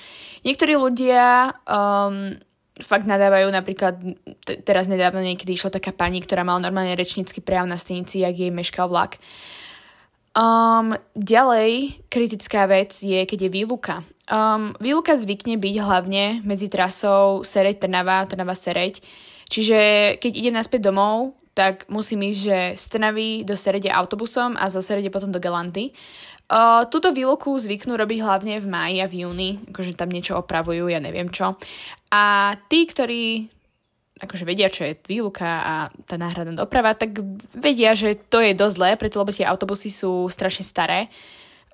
Niektorí 0.48 0.80
ľudia 0.80 1.52
um, 1.68 2.40
fakt 2.80 3.04
nadávajú, 3.08 3.52
napríklad 3.52 4.00
t- 4.48 4.60
teraz 4.64 4.88
nedávno 4.88 5.20
niekedy 5.20 5.60
išla 5.60 5.76
taká 5.76 5.92
pani, 5.92 6.24
ktorá 6.24 6.48
mala 6.48 6.64
normálne 6.64 6.96
rečnícky 6.96 7.44
prejav 7.44 7.68
na 7.68 7.76
stanici, 7.76 8.24
jak 8.24 8.40
jej 8.40 8.52
meškal 8.52 8.88
vlak. 8.88 9.20
Um, 10.32 10.96
ďalej, 11.16 12.00
kritická 12.08 12.72
vec 12.72 12.96
je, 13.04 13.20
keď 13.28 13.48
je 13.48 13.52
výluka. 13.52 13.96
Um, 14.32 14.72
výluka 14.80 15.20
zvykne 15.20 15.60
byť 15.60 15.76
hlavne 15.84 16.40
medzi 16.48 16.72
trasou 16.72 17.44
Sereď-Trnava, 17.44 18.30
Trnava-Sereď. 18.32 19.04
Čiže 19.50 19.78
keď 20.22 20.32
idem 20.38 20.56
naspäť 20.56 20.94
domov, 20.94 21.34
tak 21.58 21.90
musím 21.92 22.30
ísť, 22.30 22.40
že 22.40 22.58
z 22.80 22.86
Trnavy 22.96 23.44
do 23.44 23.58
Serede 23.58 23.92
autobusom 23.92 24.56
a 24.56 24.72
zo 24.72 24.80
Serede 24.80 25.12
potom 25.12 25.34
do 25.34 25.42
Galanty. 25.42 25.92
Uh, 26.50 26.88
túto 26.90 27.14
výluku 27.14 27.52
zvyknú 27.62 27.94
robiť 27.94 28.26
hlavne 28.26 28.58
v 28.58 28.68
máji 28.70 28.98
a 29.06 29.12
v 29.12 29.28
júni, 29.28 29.50
akože 29.70 29.94
tam 29.94 30.10
niečo 30.10 30.34
opravujú, 30.40 30.90
ja 30.90 30.98
neviem 30.98 31.30
čo. 31.30 31.60
A 32.10 32.56
tí, 32.72 32.90
ktorí 32.90 33.52
akože 34.20 34.44
vedia, 34.44 34.68
čo 34.68 34.84
je 34.84 35.00
výluka 35.08 35.48
a 35.48 35.74
tá 36.04 36.20
náhradná 36.20 36.60
doprava, 36.60 36.92
tak 36.98 37.24
vedia, 37.56 37.96
že 37.96 38.20
to 38.20 38.44
je 38.44 38.58
dosť 38.58 38.76
zlé, 38.76 38.90
preto 39.00 39.22
lebo 39.22 39.32
tie 39.32 39.48
autobusy 39.48 39.88
sú 39.88 40.28
strašne 40.28 40.68
staré. 40.68 41.08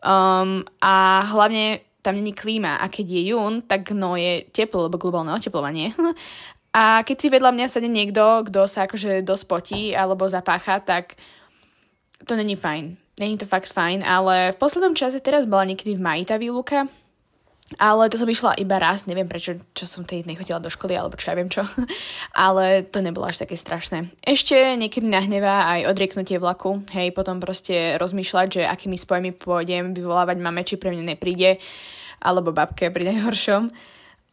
Um, 0.06 0.62
a 0.78 1.26
hlavne 1.26 1.82
tam 2.06 2.14
není 2.22 2.38
klíma 2.38 2.78
a 2.78 2.86
keď 2.86 3.06
je 3.18 3.22
jún, 3.34 3.66
tak 3.66 3.90
no 3.98 4.14
je 4.14 4.46
teplo, 4.54 4.86
lebo 4.86 5.02
globálne 5.02 5.34
oteplovanie. 5.34 5.98
A 6.76 7.08
keď 7.08 7.16
si 7.16 7.28
vedľa 7.32 7.56
mňa 7.56 7.72
sedie 7.72 7.88
niekto, 7.88 8.44
kto 8.52 8.68
sa 8.68 8.84
akože 8.84 9.24
dosť 9.24 9.44
potí 9.48 9.82
alebo 9.96 10.28
zapácha, 10.28 10.84
tak 10.84 11.16
to 12.28 12.36
není 12.36 12.60
fajn. 12.60 13.00
Není 13.16 13.40
to 13.40 13.48
fakt 13.48 13.72
fajn, 13.72 14.04
ale 14.04 14.52
v 14.52 14.60
poslednom 14.60 14.92
čase 14.92 15.24
teraz 15.24 15.48
bola 15.48 15.64
niekedy 15.64 15.96
v 15.96 16.04
maji 16.04 16.24
tá 16.28 16.36
výluka, 16.36 16.92
ale 17.82 18.14
to 18.14 18.22
som 18.22 18.30
išla 18.30 18.62
iba 18.62 18.78
raz, 18.78 19.10
neviem 19.10 19.26
prečo, 19.26 19.58
čo 19.74 19.90
som 19.90 20.06
tej 20.06 20.22
nechodila 20.22 20.62
do 20.62 20.70
školy, 20.70 20.94
alebo 20.94 21.18
čo 21.18 21.34
ja 21.34 21.36
viem 21.36 21.50
čo. 21.50 21.66
Ale 22.38 22.86
to 22.86 23.02
nebolo 23.02 23.26
až 23.26 23.42
také 23.42 23.58
strašné. 23.58 24.14
Ešte 24.22 24.54
niekedy 24.78 25.10
nahnevá 25.10 25.66
aj 25.74 25.90
odrieknutie 25.90 26.38
vlaku. 26.38 26.86
Hej, 26.94 27.18
potom 27.18 27.42
proste 27.42 27.98
rozmýšľať, 27.98 28.48
že 28.62 28.70
akými 28.70 29.02
spojmi 29.02 29.34
pôjdem, 29.34 29.98
vyvolávať 29.98 30.38
mame, 30.38 30.62
či 30.62 30.78
pre 30.78 30.94
mňa 30.94 31.18
nepríde, 31.18 31.58
alebo 32.22 32.54
babke 32.54 32.94
pri 32.94 33.18
najhoršom. 33.18 33.74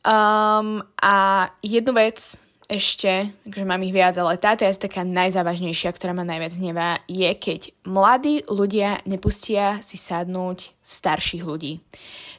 Um, 0.02 0.82
a 0.98 1.46
jednu 1.62 1.94
vec 1.94 2.18
ešte, 2.66 3.30
že 3.46 3.64
mám 3.68 3.84
ich 3.84 3.92
viac, 3.92 4.16
ale 4.16 4.40
táto 4.40 4.64
je 4.64 4.74
taká 4.74 5.04
najzávažnejšia, 5.04 5.92
ktorá 5.92 6.16
ma 6.16 6.24
najviac 6.24 6.56
hnevá, 6.56 7.04
je 7.04 7.30
keď 7.36 7.70
mladí 7.84 8.42
ľudia 8.48 9.04
nepustia 9.04 9.78
si 9.84 10.00
sadnúť 10.00 10.72
starších 10.80 11.44
ľudí. 11.44 11.84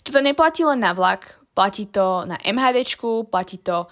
Toto 0.02 0.20
neplatí 0.20 0.66
len 0.66 0.82
na 0.82 0.92
vlak, 0.98 1.38
platí 1.54 1.86
to 1.86 2.26
na 2.26 2.36
MHDčku, 2.42 3.30
platí 3.30 3.62
to 3.62 3.88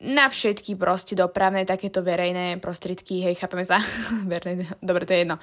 na 0.00 0.32
všetky 0.32 0.80
proste 0.80 1.12
dopravné 1.12 1.68
takéto 1.68 2.00
verejné 2.00 2.56
prostriedky, 2.56 3.20
hej, 3.20 3.36
chápeme 3.36 3.66
sa? 3.66 3.84
verejné, 4.32 4.80
dobre, 4.80 5.04
to 5.04 5.12
je 5.12 5.20
jedno. 5.26 5.36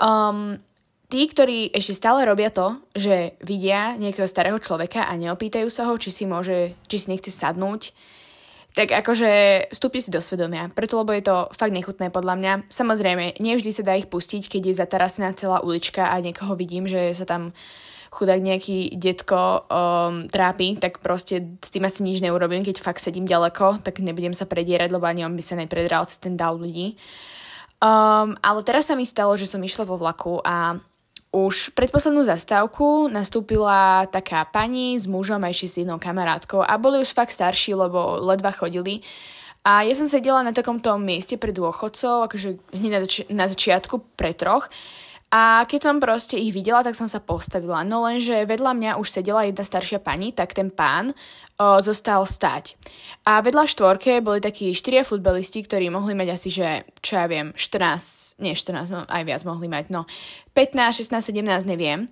Um, 0.00 0.56
tí, 1.14 1.30
ktorí 1.30 1.70
ešte 1.70 1.94
stále 1.94 2.26
robia 2.26 2.50
to, 2.50 2.82
že 2.90 3.38
vidia 3.38 3.94
nejakého 3.94 4.26
starého 4.26 4.58
človeka 4.58 5.06
a 5.06 5.14
neopýtajú 5.14 5.70
sa 5.70 5.86
ho, 5.86 5.94
či 5.94 6.10
si 6.10 6.26
môže, 6.26 6.74
či 6.90 6.96
si 6.98 7.06
nechce 7.14 7.30
sadnúť, 7.30 7.94
tak 8.74 8.90
akože 8.90 9.30
vstúpi 9.70 10.02
si 10.02 10.10
do 10.10 10.18
svedomia, 10.18 10.66
preto 10.74 10.98
lebo 10.98 11.14
je 11.14 11.22
to 11.22 11.46
fakt 11.54 11.70
nechutné 11.70 12.10
podľa 12.10 12.34
mňa. 12.34 12.52
Samozrejme, 12.66 13.38
nevždy 13.38 13.70
sa 13.70 13.86
dá 13.86 13.94
ich 13.94 14.10
pustiť, 14.10 14.50
keď 14.50 14.62
je 14.66 14.80
zatarasená 14.82 15.30
celá 15.38 15.62
ulička 15.62 16.10
a 16.10 16.18
niekoho 16.18 16.58
vidím, 16.58 16.90
že 16.90 17.14
sa 17.14 17.22
tam 17.22 17.54
chudák 18.10 18.42
nejaký 18.42 18.98
detko 18.98 19.70
um, 19.70 20.26
trápi, 20.26 20.82
tak 20.82 20.98
proste 20.98 21.54
s 21.62 21.70
tým 21.70 21.86
asi 21.86 22.02
nič 22.02 22.18
neurobím, 22.18 22.66
keď 22.66 22.82
fakt 22.82 22.98
sedím 22.98 23.30
ďaleko, 23.30 23.86
tak 23.86 24.02
nebudem 24.02 24.34
sa 24.34 24.50
predierať, 24.50 24.90
lebo 24.90 25.06
ani 25.06 25.22
on 25.22 25.38
by 25.38 25.42
sa 25.46 25.54
nepredral 25.54 26.10
cez 26.10 26.18
ten 26.18 26.34
dál 26.34 26.58
ľudí. 26.58 26.98
Um, 27.78 28.34
ale 28.42 28.66
teraz 28.66 28.90
sa 28.90 28.98
mi 28.98 29.06
stalo, 29.06 29.38
že 29.38 29.46
som 29.46 29.62
išla 29.62 29.86
vo 29.86 29.94
vlaku 29.94 30.42
a 30.42 30.78
už 31.34 31.74
predposlednú 31.74 32.22
zastávku 32.22 33.10
nastúpila 33.10 34.06
taká 34.06 34.46
pani 34.46 34.94
s 34.94 35.10
mužom 35.10 35.42
a 35.42 35.50
ešte 35.50 35.66
s 35.66 35.74
jednou 35.82 35.98
kamarátkou 35.98 36.62
a 36.62 36.78
boli 36.78 37.02
už 37.02 37.10
fakt 37.10 37.34
starší, 37.34 37.74
lebo 37.74 38.22
ledva 38.22 38.54
chodili. 38.54 39.02
A 39.66 39.82
ja 39.82 39.98
som 39.98 40.06
sedela 40.06 40.46
na 40.46 40.54
takomto 40.54 40.94
mieste 40.94 41.34
pre 41.34 41.50
dôchodcov, 41.50 42.30
akože 42.30 42.48
hneď 42.70 42.90
na, 42.92 43.00
zači- 43.02 43.26
na 43.34 43.46
začiatku 43.50 44.14
pre 44.14 44.30
troch. 44.30 44.70
A 45.34 45.66
keď 45.66 45.90
som 45.90 45.96
proste 45.98 46.38
ich 46.38 46.54
videla, 46.54 46.86
tak 46.86 46.94
som 46.94 47.10
sa 47.10 47.18
postavila. 47.18 47.82
No 47.82 48.06
lenže 48.06 48.46
vedľa 48.46 48.70
mňa 48.70 48.90
už 49.02 49.10
sedela 49.10 49.42
jedna 49.42 49.66
staršia 49.66 49.98
pani, 49.98 50.30
tak 50.30 50.54
ten 50.54 50.70
pán 50.70 51.10
o, 51.58 51.82
zostal 51.82 52.22
stať. 52.22 52.78
A 53.26 53.42
vedľa 53.42 53.66
štvorke 53.66 54.22
boli 54.22 54.38
takí 54.38 54.70
štyria 54.70 55.02
futbalisti, 55.02 55.66
ktorí 55.66 55.90
mohli 55.90 56.14
mať 56.14 56.28
asi, 56.38 56.54
že, 56.54 56.86
čo 57.02 57.18
ja 57.18 57.26
viem, 57.26 57.50
14, 57.50 58.38
nie 58.46 58.54
14, 58.54 58.94
no 58.94 59.02
aj 59.10 59.22
viac 59.26 59.42
mohli 59.42 59.66
mať, 59.66 59.90
no 59.90 60.06
15, 60.54 61.02
16, 61.02 61.34
17, 61.34 61.66
neviem. 61.66 62.06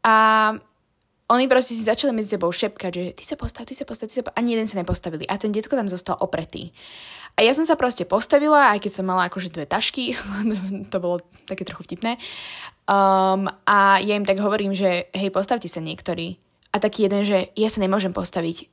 A 0.00 0.56
oni 1.24 1.48
proste 1.48 1.72
si 1.72 1.80
začali 1.80 2.12
medzi 2.12 2.36
sebou 2.36 2.52
šepkať, 2.52 2.92
že 2.92 3.04
ty 3.16 3.24
sa 3.24 3.36
postav, 3.40 3.64
ty 3.64 3.72
sa 3.72 3.88
postav, 3.88 4.12
ty 4.12 4.20
sa 4.20 4.22
postav. 4.24 4.36
Ani 4.36 4.52
jeden 4.52 4.68
sa 4.68 4.76
nepostavili. 4.76 5.24
A 5.24 5.40
ten 5.40 5.56
detko 5.56 5.72
tam 5.72 5.88
zostal 5.88 6.20
opretý. 6.20 6.76
A 7.34 7.42
ja 7.42 7.56
som 7.56 7.64
sa 7.64 7.80
proste 7.80 8.04
postavila, 8.04 8.76
aj 8.76 8.84
keď 8.84 8.92
som 9.00 9.08
mala 9.08 9.26
akože 9.26 9.50
dve 9.50 9.64
tašky, 9.64 10.14
to 10.92 10.96
bolo 11.00 11.24
také 11.48 11.64
trochu 11.64 11.88
vtipné. 11.88 12.20
Um, 12.84 13.48
a 13.64 13.98
ja 14.04 14.14
im 14.14 14.28
tak 14.28 14.38
hovorím, 14.38 14.76
že 14.76 15.08
hej, 15.16 15.32
postavte 15.32 15.66
sa 15.66 15.80
niektorí. 15.80 16.36
A 16.70 16.78
taký 16.78 17.08
jeden, 17.08 17.24
že 17.24 17.48
ja 17.56 17.72
sa 17.72 17.80
nemôžem 17.80 18.12
postaviť. 18.12 18.68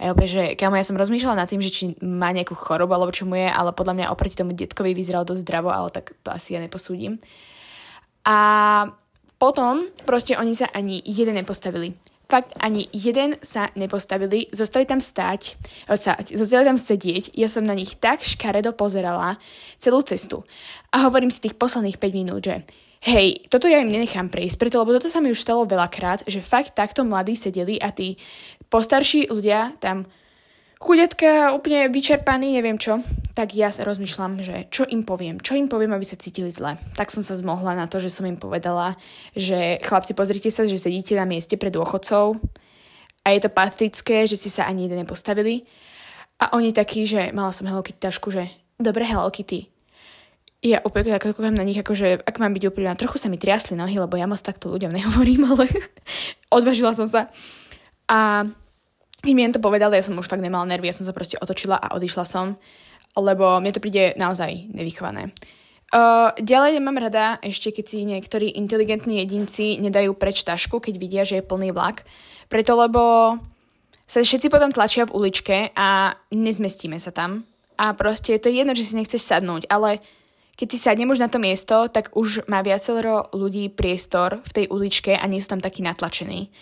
A 0.00 0.10
ja 0.10 0.12
že 0.24 0.56
kámo, 0.56 0.80
ja 0.80 0.86
som 0.88 0.96
rozmýšľala 0.96 1.44
nad 1.44 1.48
tým, 1.52 1.60
že 1.60 1.68
či 1.68 1.84
má 2.00 2.32
nejakú 2.32 2.56
chorobu 2.56 2.96
alebo 2.96 3.12
čo 3.12 3.28
mu 3.28 3.36
je, 3.36 3.44
ale 3.44 3.76
podľa 3.76 4.00
mňa 4.00 4.12
oproti 4.16 4.32
tomu 4.32 4.56
detkovi 4.56 4.96
vyzeral 4.96 5.28
dosť 5.28 5.44
zdravo, 5.44 5.68
ale 5.68 5.92
tak 5.92 6.16
to 6.24 6.32
asi 6.32 6.56
ja 6.56 6.60
neposúdim. 6.64 7.20
A 8.24 8.88
potom 9.40 9.88
proste 10.04 10.36
oni 10.36 10.52
sa 10.52 10.68
ani 10.76 11.00
jeden 11.00 11.40
nepostavili. 11.40 11.96
fakt 12.30 12.54
ani 12.62 12.86
jeden 12.94 13.34
sa 13.42 13.74
nepostavili, 13.74 14.46
zostali 14.54 14.86
tam 14.86 15.02
stáť, 15.02 15.58
stať, 15.90 16.38
zostali 16.38 16.62
tam 16.62 16.78
sedieť, 16.78 17.34
ja 17.34 17.50
som 17.50 17.66
na 17.66 17.74
nich 17.74 17.98
tak 17.98 18.22
škaredo 18.22 18.70
pozerala 18.70 19.34
celú 19.82 19.98
cestu. 20.06 20.46
A 20.94 21.10
hovorím 21.10 21.34
si 21.34 21.42
tých 21.42 21.58
posledných 21.58 21.98
5 21.98 22.14
minút, 22.14 22.46
že 22.46 22.62
hej, 23.02 23.50
toto 23.50 23.66
ja 23.66 23.82
im 23.82 23.90
nenechám 23.90 24.30
prejsť, 24.30 24.62
preto, 24.62 24.78
lebo 24.78 24.94
toto 24.94 25.10
sa 25.10 25.18
mi 25.18 25.34
už 25.34 25.42
stalo 25.42 25.66
veľakrát, 25.66 26.22
že 26.30 26.38
fakt 26.38 26.78
takto 26.78 27.02
mladí 27.02 27.34
sedeli 27.34 27.82
a 27.82 27.90
tí 27.90 28.14
postarší 28.70 29.26
ľudia 29.26 29.74
tam 29.82 30.06
chudetka 30.80 31.52
úplne 31.52 31.92
vyčerpaný, 31.92 32.56
neviem 32.56 32.80
čo, 32.80 33.04
tak 33.36 33.52
ja 33.52 33.68
sa 33.68 33.84
rozmýšľam, 33.84 34.40
že 34.40 34.66
čo 34.72 34.88
im 34.88 35.04
poviem, 35.04 35.38
čo 35.38 35.54
im 35.54 35.68
poviem, 35.68 35.92
aby 35.92 36.08
sa 36.08 36.18
cítili 36.18 36.48
zle. 36.48 36.80
Tak 36.96 37.12
som 37.12 37.20
sa 37.20 37.36
zmohla 37.36 37.76
na 37.76 37.86
to, 37.86 38.00
že 38.00 38.08
som 38.08 38.24
im 38.24 38.40
povedala, 38.40 38.96
že 39.36 39.78
chlapci, 39.84 40.16
pozrite 40.16 40.48
sa, 40.48 40.64
že 40.64 40.80
sedíte 40.80 41.12
na 41.14 41.28
mieste 41.28 41.60
pred 41.60 41.70
dôchodcov 41.70 42.40
a 43.22 43.26
je 43.30 43.40
to 43.44 43.52
patrické, 43.52 44.24
že 44.24 44.40
si 44.40 44.48
sa 44.48 44.64
ani 44.64 44.88
jeden 44.88 45.04
nepostavili. 45.04 45.68
A 46.40 46.56
oni 46.56 46.72
takí, 46.72 47.04
že 47.04 47.36
mala 47.36 47.52
som 47.52 47.68
Hello 47.68 47.84
Kitty 47.84 48.00
tašku, 48.00 48.32
že 48.32 48.48
dobre 48.80 49.04
Hello 49.04 49.28
Kitty. 49.28 49.68
Ja 50.64 50.80
úplne 50.84 51.16
tak 51.16 51.28
kúkam 51.28 51.56
na 51.56 51.64
nich, 51.64 51.76
akože 51.76 52.24
ak 52.24 52.36
mám 52.40 52.52
byť 52.56 52.64
úplne, 52.68 52.92
trochu 52.96 53.16
sa 53.20 53.28
mi 53.32 53.40
triasli 53.40 53.76
nohy, 53.76 53.96
lebo 54.00 54.16
ja 54.16 54.28
moc 54.28 54.40
takto 54.40 54.72
ľuďom 54.72 54.92
nehovorím, 54.92 55.44
ale 55.52 55.68
odvážila 56.48 56.96
som 56.96 57.08
sa. 57.08 57.28
A 58.08 58.48
keď 59.20 59.32
mi 59.36 59.44
to 59.52 59.60
povedali, 59.60 60.00
ja 60.00 60.04
som 60.04 60.16
už 60.16 60.28
fakt 60.28 60.40
nemala 60.40 60.64
nervy, 60.64 60.88
ja 60.88 60.96
som 60.96 61.04
sa 61.04 61.12
proste 61.12 61.36
otočila 61.36 61.76
a 61.76 61.92
odišla 61.96 62.24
som, 62.24 62.56
lebo 63.16 63.60
mne 63.60 63.72
to 63.72 63.84
príde 63.84 64.16
naozaj 64.16 64.72
nevychované. 64.72 65.32
Uh, 65.90 66.30
ďalej 66.38 66.78
nemám 66.78 67.02
rada 67.02 67.42
ešte, 67.42 67.74
keď 67.74 67.84
si 67.84 68.06
niektorí 68.06 68.54
inteligentní 68.54 69.18
jedinci 69.26 69.74
nedajú 69.82 70.14
preč 70.14 70.46
tašku, 70.46 70.78
keď 70.78 70.94
vidia, 70.94 71.22
že 71.26 71.42
je 71.42 71.48
plný 71.48 71.74
vlak. 71.74 72.06
Preto, 72.46 72.78
lebo 72.78 73.34
sa 74.06 74.22
všetci 74.22 74.50
potom 74.50 74.70
tlačia 74.70 75.06
v 75.10 75.14
uličke 75.18 75.74
a 75.74 76.14
nezmestíme 76.30 76.94
sa 77.02 77.10
tam. 77.10 77.42
A 77.74 77.90
proste 77.98 78.38
to 78.38 78.46
je 78.46 78.62
jedno, 78.62 78.74
že 78.74 78.86
si 78.86 78.94
nechceš 78.94 79.22
sadnúť, 79.22 79.66
ale 79.66 79.98
keď 80.54 80.66
si 80.70 80.78
sadnem 80.78 81.10
už 81.10 81.24
na 81.24 81.32
to 81.32 81.40
miesto, 81.40 81.88
tak 81.88 82.12
už 82.12 82.44
má 82.46 82.60
viacero 82.60 83.32
ľudí 83.32 83.72
priestor 83.72 84.44
v 84.44 84.52
tej 84.52 84.64
uličke 84.68 85.16
a 85.16 85.24
nie 85.24 85.40
sú 85.40 85.56
tam 85.56 85.62
takí 85.64 85.80
natlačení. 85.80 86.52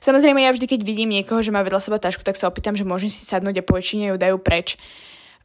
Samozrejme, 0.00 0.40
ja 0.40 0.50
vždy, 0.50 0.66
keď 0.66 0.80
vidím 0.80 1.12
niekoho, 1.12 1.44
že 1.44 1.52
má 1.52 1.60
vedľa 1.60 1.80
seba 1.80 2.00
tašku, 2.00 2.24
tak 2.24 2.40
sa 2.40 2.48
opýtam, 2.48 2.72
že 2.72 2.88
môžem 2.88 3.12
si 3.12 3.22
sadnúť 3.28 3.60
a 3.60 3.68
poväčšine 3.68 4.12
ju 4.12 4.16
dajú 4.16 4.36
preč. 4.40 4.80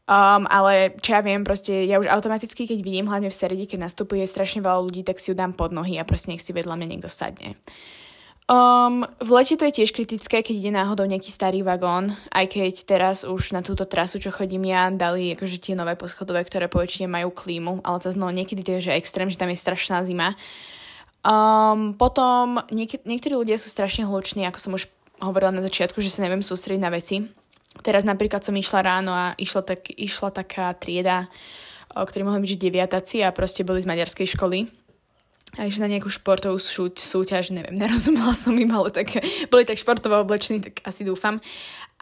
Um, 0.06 0.46
ale 0.48 0.94
čo 1.02 1.18
ja 1.18 1.22
viem, 1.26 1.42
proste 1.42 1.90
ja 1.90 1.98
už 1.98 2.06
automaticky, 2.06 2.70
keď 2.70 2.80
vidím, 2.86 3.10
hlavne 3.10 3.34
v 3.34 3.36
Seredi, 3.36 3.66
keď 3.66 3.90
nastupuje 3.90 4.22
strašne 4.30 4.62
veľa 4.62 4.86
ľudí, 4.86 5.02
tak 5.02 5.18
si 5.18 5.34
ju 5.34 5.36
dám 5.36 5.58
pod 5.58 5.74
nohy 5.74 5.98
a 5.98 6.06
proste 6.06 6.30
nech 6.30 6.46
si 6.46 6.54
vedľa 6.54 6.78
mňa 6.78 6.88
niekto 6.88 7.10
sadne. 7.10 7.58
Um, 8.46 9.02
v 9.18 9.30
lete 9.42 9.58
to 9.58 9.66
je 9.66 9.82
tiež 9.82 9.90
kritické, 9.90 10.46
keď 10.46 10.56
ide 10.62 10.72
náhodou 10.78 11.10
nejaký 11.10 11.34
starý 11.34 11.66
vagón, 11.66 12.14
aj 12.30 12.46
keď 12.54 12.74
teraz 12.86 13.18
už 13.26 13.58
na 13.58 13.66
túto 13.66 13.90
trasu, 13.90 14.22
čo 14.22 14.30
chodím 14.30 14.70
ja, 14.70 14.94
dali 14.94 15.34
akože 15.34 15.58
tie 15.58 15.74
nové 15.74 15.98
poschodové, 15.98 16.46
ktoré 16.46 16.70
poväčšine 16.70 17.10
majú 17.10 17.34
klímu, 17.34 17.82
ale 17.82 17.98
zase 18.06 18.22
no, 18.22 18.30
niekedy 18.30 18.62
to 18.62 18.78
je 18.78 18.94
že 18.94 19.02
extrém, 19.02 19.34
že 19.34 19.42
tam 19.42 19.50
je 19.50 19.58
strašná 19.58 20.06
zima. 20.06 20.38
Um, 21.26 21.98
potom 21.98 22.62
niek- 22.70 23.02
niektorí 23.02 23.34
ľudia 23.34 23.58
sú 23.58 23.74
strašne 23.74 24.06
hluční, 24.06 24.46
ako 24.46 24.60
som 24.62 24.72
už 24.78 24.86
hovorila 25.18 25.50
na 25.50 25.66
začiatku, 25.66 25.98
že 25.98 26.14
sa 26.14 26.22
neviem 26.22 26.46
sústrediť 26.46 26.82
na 26.82 26.94
veci. 26.94 27.26
Teraz 27.82 28.06
napríklad 28.06 28.46
som 28.46 28.54
išla 28.54 28.86
ráno 28.86 29.12
a 29.12 29.34
išla, 29.36 29.62
tak, 29.66 29.90
išla 29.90 30.30
taká 30.30 30.72
trieda, 30.78 31.26
o 31.98 32.06
ktorej 32.06 32.30
mohli 32.30 32.46
byť 32.46 32.52
že 32.54 32.62
deviataci 32.62 33.18
a 33.26 33.34
proste 33.34 33.66
boli 33.66 33.82
z 33.82 33.90
maďarskej 33.90 34.38
školy. 34.38 34.70
A 35.56 35.66
išli 35.66 35.82
na 35.82 35.92
nejakú 35.98 36.12
športovú 36.12 36.60
súťaž, 36.94 37.50
neviem, 37.50 37.74
nerozumela 37.82 38.38
som 38.38 38.54
im, 38.54 38.70
ale 38.70 38.94
tak, 38.94 39.18
boli 39.50 39.66
tak 39.66 39.82
športovo 39.82 40.22
oblečení, 40.22 40.62
tak 40.62 40.86
asi 40.86 41.02
dúfam. 41.02 41.42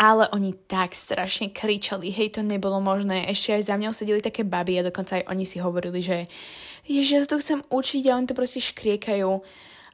Ale 0.04 0.28
oni 0.36 0.52
tak 0.68 0.92
strašne 0.92 1.56
kričali, 1.56 2.12
hej, 2.12 2.36
to 2.36 2.44
nebolo 2.44 2.84
možné. 2.84 3.24
Ešte 3.32 3.56
aj 3.56 3.72
za 3.72 3.76
mňou 3.80 3.96
sedeli 3.96 4.20
také 4.20 4.44
baby 4.44 4.84
a 4.84 4.88
dokonca 4.92 5.24
aj 5.24 5.32
oni 5.32 5.48
si 5.48 5.64
hovorili, 5.64 6.04
že 6.04 6.28
ježiš, 6.84 7.12
ja 7.16 7.20
sa 7.24 7.32
to 7.32 7.40
chcem 7.40 7.64
učiť 7.72 8.04
a 8.12 8.20
oni 8.20 8.28
to 8.28 8.36
proste 8.36 8.60
škriekajú. 8.60 9.32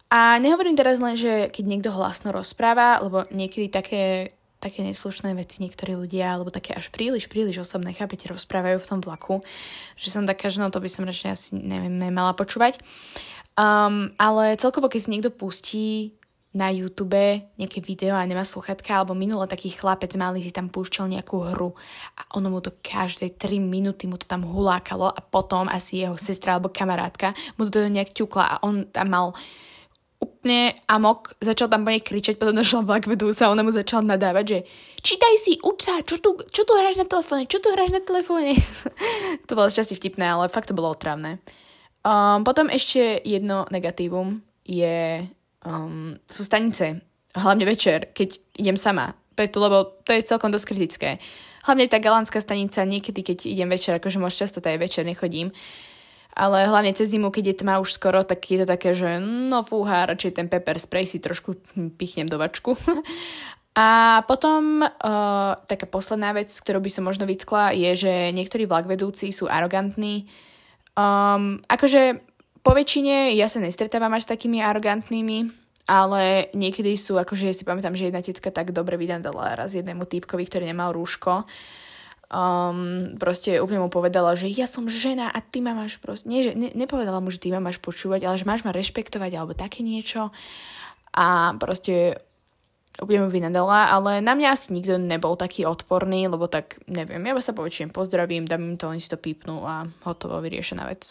A 0.09 0.41
nehovorím 0.41 0.73
teraz 0.73 0.97
len, 0.97 1.13
že 1.13 1.53
keď 1.53 1.63
niekto 1.69 1.93
hlasno 1.93 2.33
rozpráva, 2.33 2.97
lebo 3.05 3.29
niekedy 3.29 3.69
také, 3.69 4.33
také 4.57 4.81
neslušné 4.81 5.37
veci 5.37 5.61
niektorí 5.61 5.93
ľudia, 5.93 6.33
alebo 6.33 6.49
také 6.49 6.73
až 6.73 6.89
príliš, 6.89 7.29
príliš 7.29 7.61
osobné, 7.61 7.93
chápete, 7.93 8.25
rozprávajú 8.25 8.81
v 8.81 8.89
tom 8.89 8.99
vlaku, 9.05 9.45
že 9.93 10.09
som 10.09 10.25
taká, 10.25 10.49
že 10.49 10.65
no 10.65 10.73
to 10.73 10.81
by 10.81 10.89
som 10.89 11.05
radšej 11.05 11.29
asi, 11.29 11.49
neviem, 11.53 12.01
mala 12.09 12.33
počúvať. 12.33 12.81
Um, 13.53 14.09
ale 14.17 14.57
celkovo, 14.57 14.89
keď 14.89 14.99
si 15.05 15.11
niekto 15.13 15.29
pustí 15.29 16.17
na 16.59 16.67
YouTube 16.67 17.15
nejaké 17.55 17.79
video 17.79 18.19
a 18.19 18.27
nemá 18.27 18.43
sluchatka, 18.43 18.99
alebo 18.99 19.15
minule 19.15 19.47
taký 19.47 19.71
chlapec 19.71 20.11
malý 20.19 20.43
si 20.43 20.51
tam 20.51 20.67
púšťal 20.67 21.07
nejakú 21.07 21.55
hru 21.55 21.71
a 22.19 22.21
ono 22.35 22.51
mu 22.51 22.59
to 22.59 22.75
každé 22.83 23.39
3 23.39 23.63
minúty 23.63 24.11
mu 24.11 24.19
to 24.19 24.27
tam 24.27 24.43
hulákalo 24.43 25.07
a 25.07 25.23
potom 25.23 25.71
asi 25.71 26.03
jeho 26.03 26.19
sestra 26.19 26.59
alebo 26.59 26.67
kamarátka 26.67 27.31
mu 27.55 27.71
to 27.71 27.87
nejak 27.87 28.11
ťukla 28.11 28.43
a 28.43 28.55
on 28.67 28.83
tam 28.91 29.07
mal 29.07 29.27
úplne 30.19 30.75
amok, 30.91 31.39
začal 31.39 31.71
tam 31.71 31.87
po 31.87 31.95
nej 31.95 32.03
kričať, 32.03 32.35
potom 32.35 32.51
došla 32.51 32.83
vlak 32.83 33.07
vedúca 33.07 33.47
a 33.47 33.55
ona 33.55 33.63
mu 33.63 33.71
začala 33.71 34.03
nadávať, 34.03 34.45
že 34.51 34.59
čítaj 34.99 35.35
si, 35.39 35.55
uč 35.63 35.87
sa, 35.87 36.03
čo 36.03 36.19
tu, 36.19 36.35
čo 36.51 36.67
tu 36.67 36.75
hráš 36.75 36.99
na 36.99 37.07
telefóne, 37.07 37.47
čo 37.47 37.63
tu 37.63 37.71
hráš 37.71 37.95
na 37.95 38.03
telefóne. 38.03 38.59
to 39.47 39.55
bolo 39.55 39.71
šťastie 39.71 39.95
vtipné, 39.95 40.27
ale 40.27 40.51
fakt 40.51 40.67
to 40.67 40.75
bolo 40.75 40.91
otravné. 40.91 41.39
Um, 42.03 42.43
potom 42.43 42.67
ešte 42.67 43.23
jedno 43.23 43.63
negatívum 43.71 44.43
je 44.67 45.23
um, 45.65 46.15
sú 46.27 46.41
stanice, 46.43 47.01
hlavne 47.35 47.65
večer, 47.65 48.11
keď 48.15 48.39
idem 48.59 48.77
sama, 48.77 49.15
preto, 49.35 49.63
lebo 49.63 50.03
to 50.03 50.11
je 50.11 50.27
celkom 50.27 50.51
dosť 50.51 50.67
kritické. 50.67 51.09
Hlavne 51.63 51.91
tá 51.91 51.99
galánska 51.99 52.39
stanica, 52.39 52.83
niekedy, 52.87 53.23
keď 53.23 53.47
idem 53.47 53.69
večer, 53.71 53.99
akože 53.99 54.19
moc 54.19 54.31
často 54.31 54.63
taj 54.63 54.79
večer 54.79 55.03
nechodím, 55.03 55.51
ale 56.35 56.67
hlavne 56.67 56.95
cez 56.95 57.11
zimu, 57.11 57.33
keď 57.33 57.45
je 57.51 57.59
tma 57.65 57.83
už 57.83 57.99
skoro, 57.99 58.23
tak 58.23 58.39
je 58.47 58.63
to 58.63 58.67
také, 58.69 58.95
že 58.95 59.19
no 59.19 59.65
fúha, 59.65 60.07
radšej 60.07 60.39
ten 60.39 60.47
pepper 60.47 60.79
spray 60.79 61.03
si 61.03 61.19
trošku 61.19 61.59
pichnem 61.99 62.31
do 62.31 62.39
vačku. 62.39 62.79
A 63.79 64.21
potom 64.27 64.83
uh, 64.83 65.53
taká 65.69 65.87
posledná 65.87 66.35
vec, 66.35 66.51
ktorú 66.51 66.83
by 66.83 66.91
som 66.91 67.07
možno 67.07 67.23
vytkla, 67.23 67.71
je, 67.71 67.91
že 67.95 68.13
niektorí 68.35 68.67
vlakvedúci 68.67 69.31
sú 69.31 69.47
arogantní. 69.47 70.27
Um, 70.99 71.63
akože 71.63 72.28
po 72.61 72.71
väčšine 72.75 73.33
ja 73.35 73.47
sa 73.47 73.63
nestretávam 73.63 74.11
až 74.15 74.27
s 74.27 74.31
takými 74.35 74.59
arogantnými, 74.59 75.51
ale 75.89 76.53
niekedy 76.53 76.93
sú, 76.93 77.17
akože 77.17 77.49
si 77.49 77.65
pamätám, 77.65 77.97
že 77.97 78.07
jedna 78.07 78.21
tetka 78.21 78.53
tak 78.53 78.69
dobre 78.69 78.93
vydala 78.99 79.57
raz 79.57 79.73
jednému 79.73 80.05
týpkovi, 80.05 80.45
ktorý 80.45 80.69
nemal 80.69 80.93
rúško. 80.93 81.49
Um, 82.29 83.17
proste 83.17 83.57
úplne 83.57 83.81
mu 83.81 83.89
povedala, 83.89 84.37
že 84.37 84.53
ja 84.53 84.69
som 84.69 84.85
žena 84.85 85.33
a 85.33 85.41
ty 85.41 85.65
ma 85.65 85.73
máš 85.73 85.97
proste, 85.97 86.29
nie, 86.29 86.45
že 86.45 86.53
ne, 86.53 86.69
nepovedala 86.77 87.17
mu, 87.17 87.33
že 87.33 87.41
ty 87.41 87.49
ma 87.49 87.57
máš 87.57 87.81
počúvať, 87.81 88.21
ale 88.21 88.37
že 88.37 88.45
máš 88.45 88.61
ma 88.61 88.69
rešpektovať 88.69 89.33
alebo 89.33 89.57
také 89.57 89.81
niečo. 89.81 90.29
A 91.09 91.57
proste 91.57 92.21
úplne 93.01 93.25
mu 93.25 93.33
vynadala, 93.33 93.89
ale 93.89 94.21
na 94.21 94.37
mňa 94.37 94.53
asi 94.53 94.77
nikto 94.77 95.01
nebol 95.01 95.33
taký 95.41 95.65
odporný, 95.65 96.29
lebo 96.29 96.45
tak 96.45 96.77
neviem, 96.85 97.25
ja 97.25 97.33
sa 97.41 97.57
poväčšine 97.57 97.89
pozdravím, 97.89 98.45
dám 98.45 98.61
im 98.61 98.77
to, 98.77 98.93
oni 98.93 99.01
si 99.01 99.09
to 99.09 99.17
pípnú 99.17 99.65
a 99.65 99.89
hotovo 100.05 100.37
vyriešená 100.37 100.85
vec. 100.85 101.09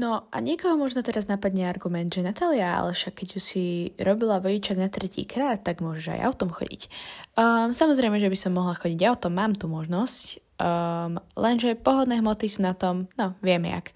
No 0.00 0.24
a 0.32 0.40
niekoho 0.40 0.80
možno 0.80 1.04
teraz 1.04 1.28
napadne 1.28 1.68
argument, 1.68 2.08
že 2.08 2.24
Natália, 2.24 2.72
ale 2.72 2.96
však 2.96 3.20
keď 3.20 3.28
ju 3.36 3.40
si 3.40 3.64
robila 4.00 4.40
vodičak 4.40 4.80
na 4.80 4.88
tretí 4.88 5.28
krát, 5.28 5.60
tak 5.60 5.84
môžeš 5.84 6.16
aj 6.16 6.24
autom 6.24 6.48
chodiť. 6.48 6.88
Um, 7.36 7.76
samozrejme, 7.76 8.16
že 8.16 8.32
by 8.32 8.38
som 8.40 8.56
mohla 8.56 8.72
chodiť 8.80 8.96
autom, 9.04 9.36
mám 9.36 9.52
tu 9.60 9.68
možnosť, 9.68 10.40
um, 10.56 11.20
lenže 11.36 11.76
pohodné 11.76 12.16
hmoty 12.24 12.48
sú 12.48 12.64
na 12.64 12.72
tom, 12.72 13.12
no 13.20 13.36
vieme 13.44 13.76
jak. 13.76 13.92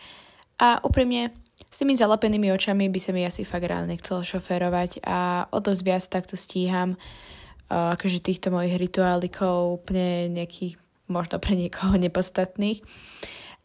A 0.60 0.84
úprimne, 0.84 1.32
s 1.72 1.80
tými 1.80 1.96
zalepenými 1.96 2.52
očami 2.52 2.92
by 2.92 3.00
sa 3.00 3.10
mi 3.16 3.24
asi 3.24 3.42
fakt 3.48 3.64
rád 3.64 3.88
nechcel 3.88 4.20
šoférovať 4.20 5.02
a 5.08 5.48
o 5.50 5.58
dosť 5.58 5.80
viac 5.82 6.04
takto 6.04 6.36
stíham 6.36 7.00
uh, 7.00 7.96
akože 7.96 8.20
týchto 8.20 8.52
mojich 8.52 8.76
rituálikov 8.76 9.80
úplne 9.80 10.36
nejakých 10.42 10.76
možno 11.08 11.40
pre 11.40 11.56
niekoho 11.56 11.96
nepodstatných. 11.96 12.84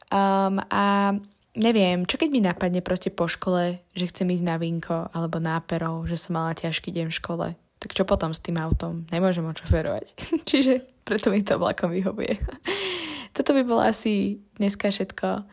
Um, 0.09 0.57
a 0.73 1.13
neviem, 1.53 2.05
čo 2.09 2.17
keď 2.17 2.29
mi 2.33 2.41
napadne 2.41 2.81
proste 2.81 3.13
po 3.13 3.29
škole, 3.29 3.81
že 3.93 4.09
chcem 4.09 4.29
ísť 4.33 4.45
na 4.45 4.57
vinko 4.57 5.09
alebo 5.13 5.37
na 5.37 5.61
pero, 5.61 6.05
že 6.09 6.17
som 6.17 6.37
mala 6.37 6.57
ťažký 6.57 6.89
deň 6.89 7.13
v 7.13 7.17
škole. 7.17 7.47
Tak 7.79 7.95
čo 7.95 8.03
potom 8.03 8.35
s 8.35 8.43
tým 8.43 8.59
autom? 8.59 9.07
Nemôžem 9.13 9.45
ho 9.45 9.53
šoferovať. 9.55 10.17
Čiže 10.49 10.83
preto 11.05 11.31
mi 11.31 11.45
to 11.45 11.61
vlakom 11.61 11.93
vyhovuje. 11.93 12.41
Toto 13.35 13.53
by 13.53 13.61
bolo 13.63 13.85
asi 13.85 14.41
dneska 14.57 14.89
všetko 14.89 15.45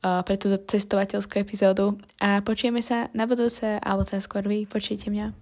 pre 0.00 0.36
túto 0.40 0.56
cestovateľskú 0.56 1.44
epizódu 1.44 2.00
a 2.24 2.40
počujeme 2.40 2.80
sa 2.80 3.12
na 3.12 3.28
budúce, 3.28 3.76
alebo 3.84 4.08
teda 4.08 4.24
skôr 4.24 4.44
vy 4.48 4.64
počujete 4.64 5.12
mňa. 5.12 5.36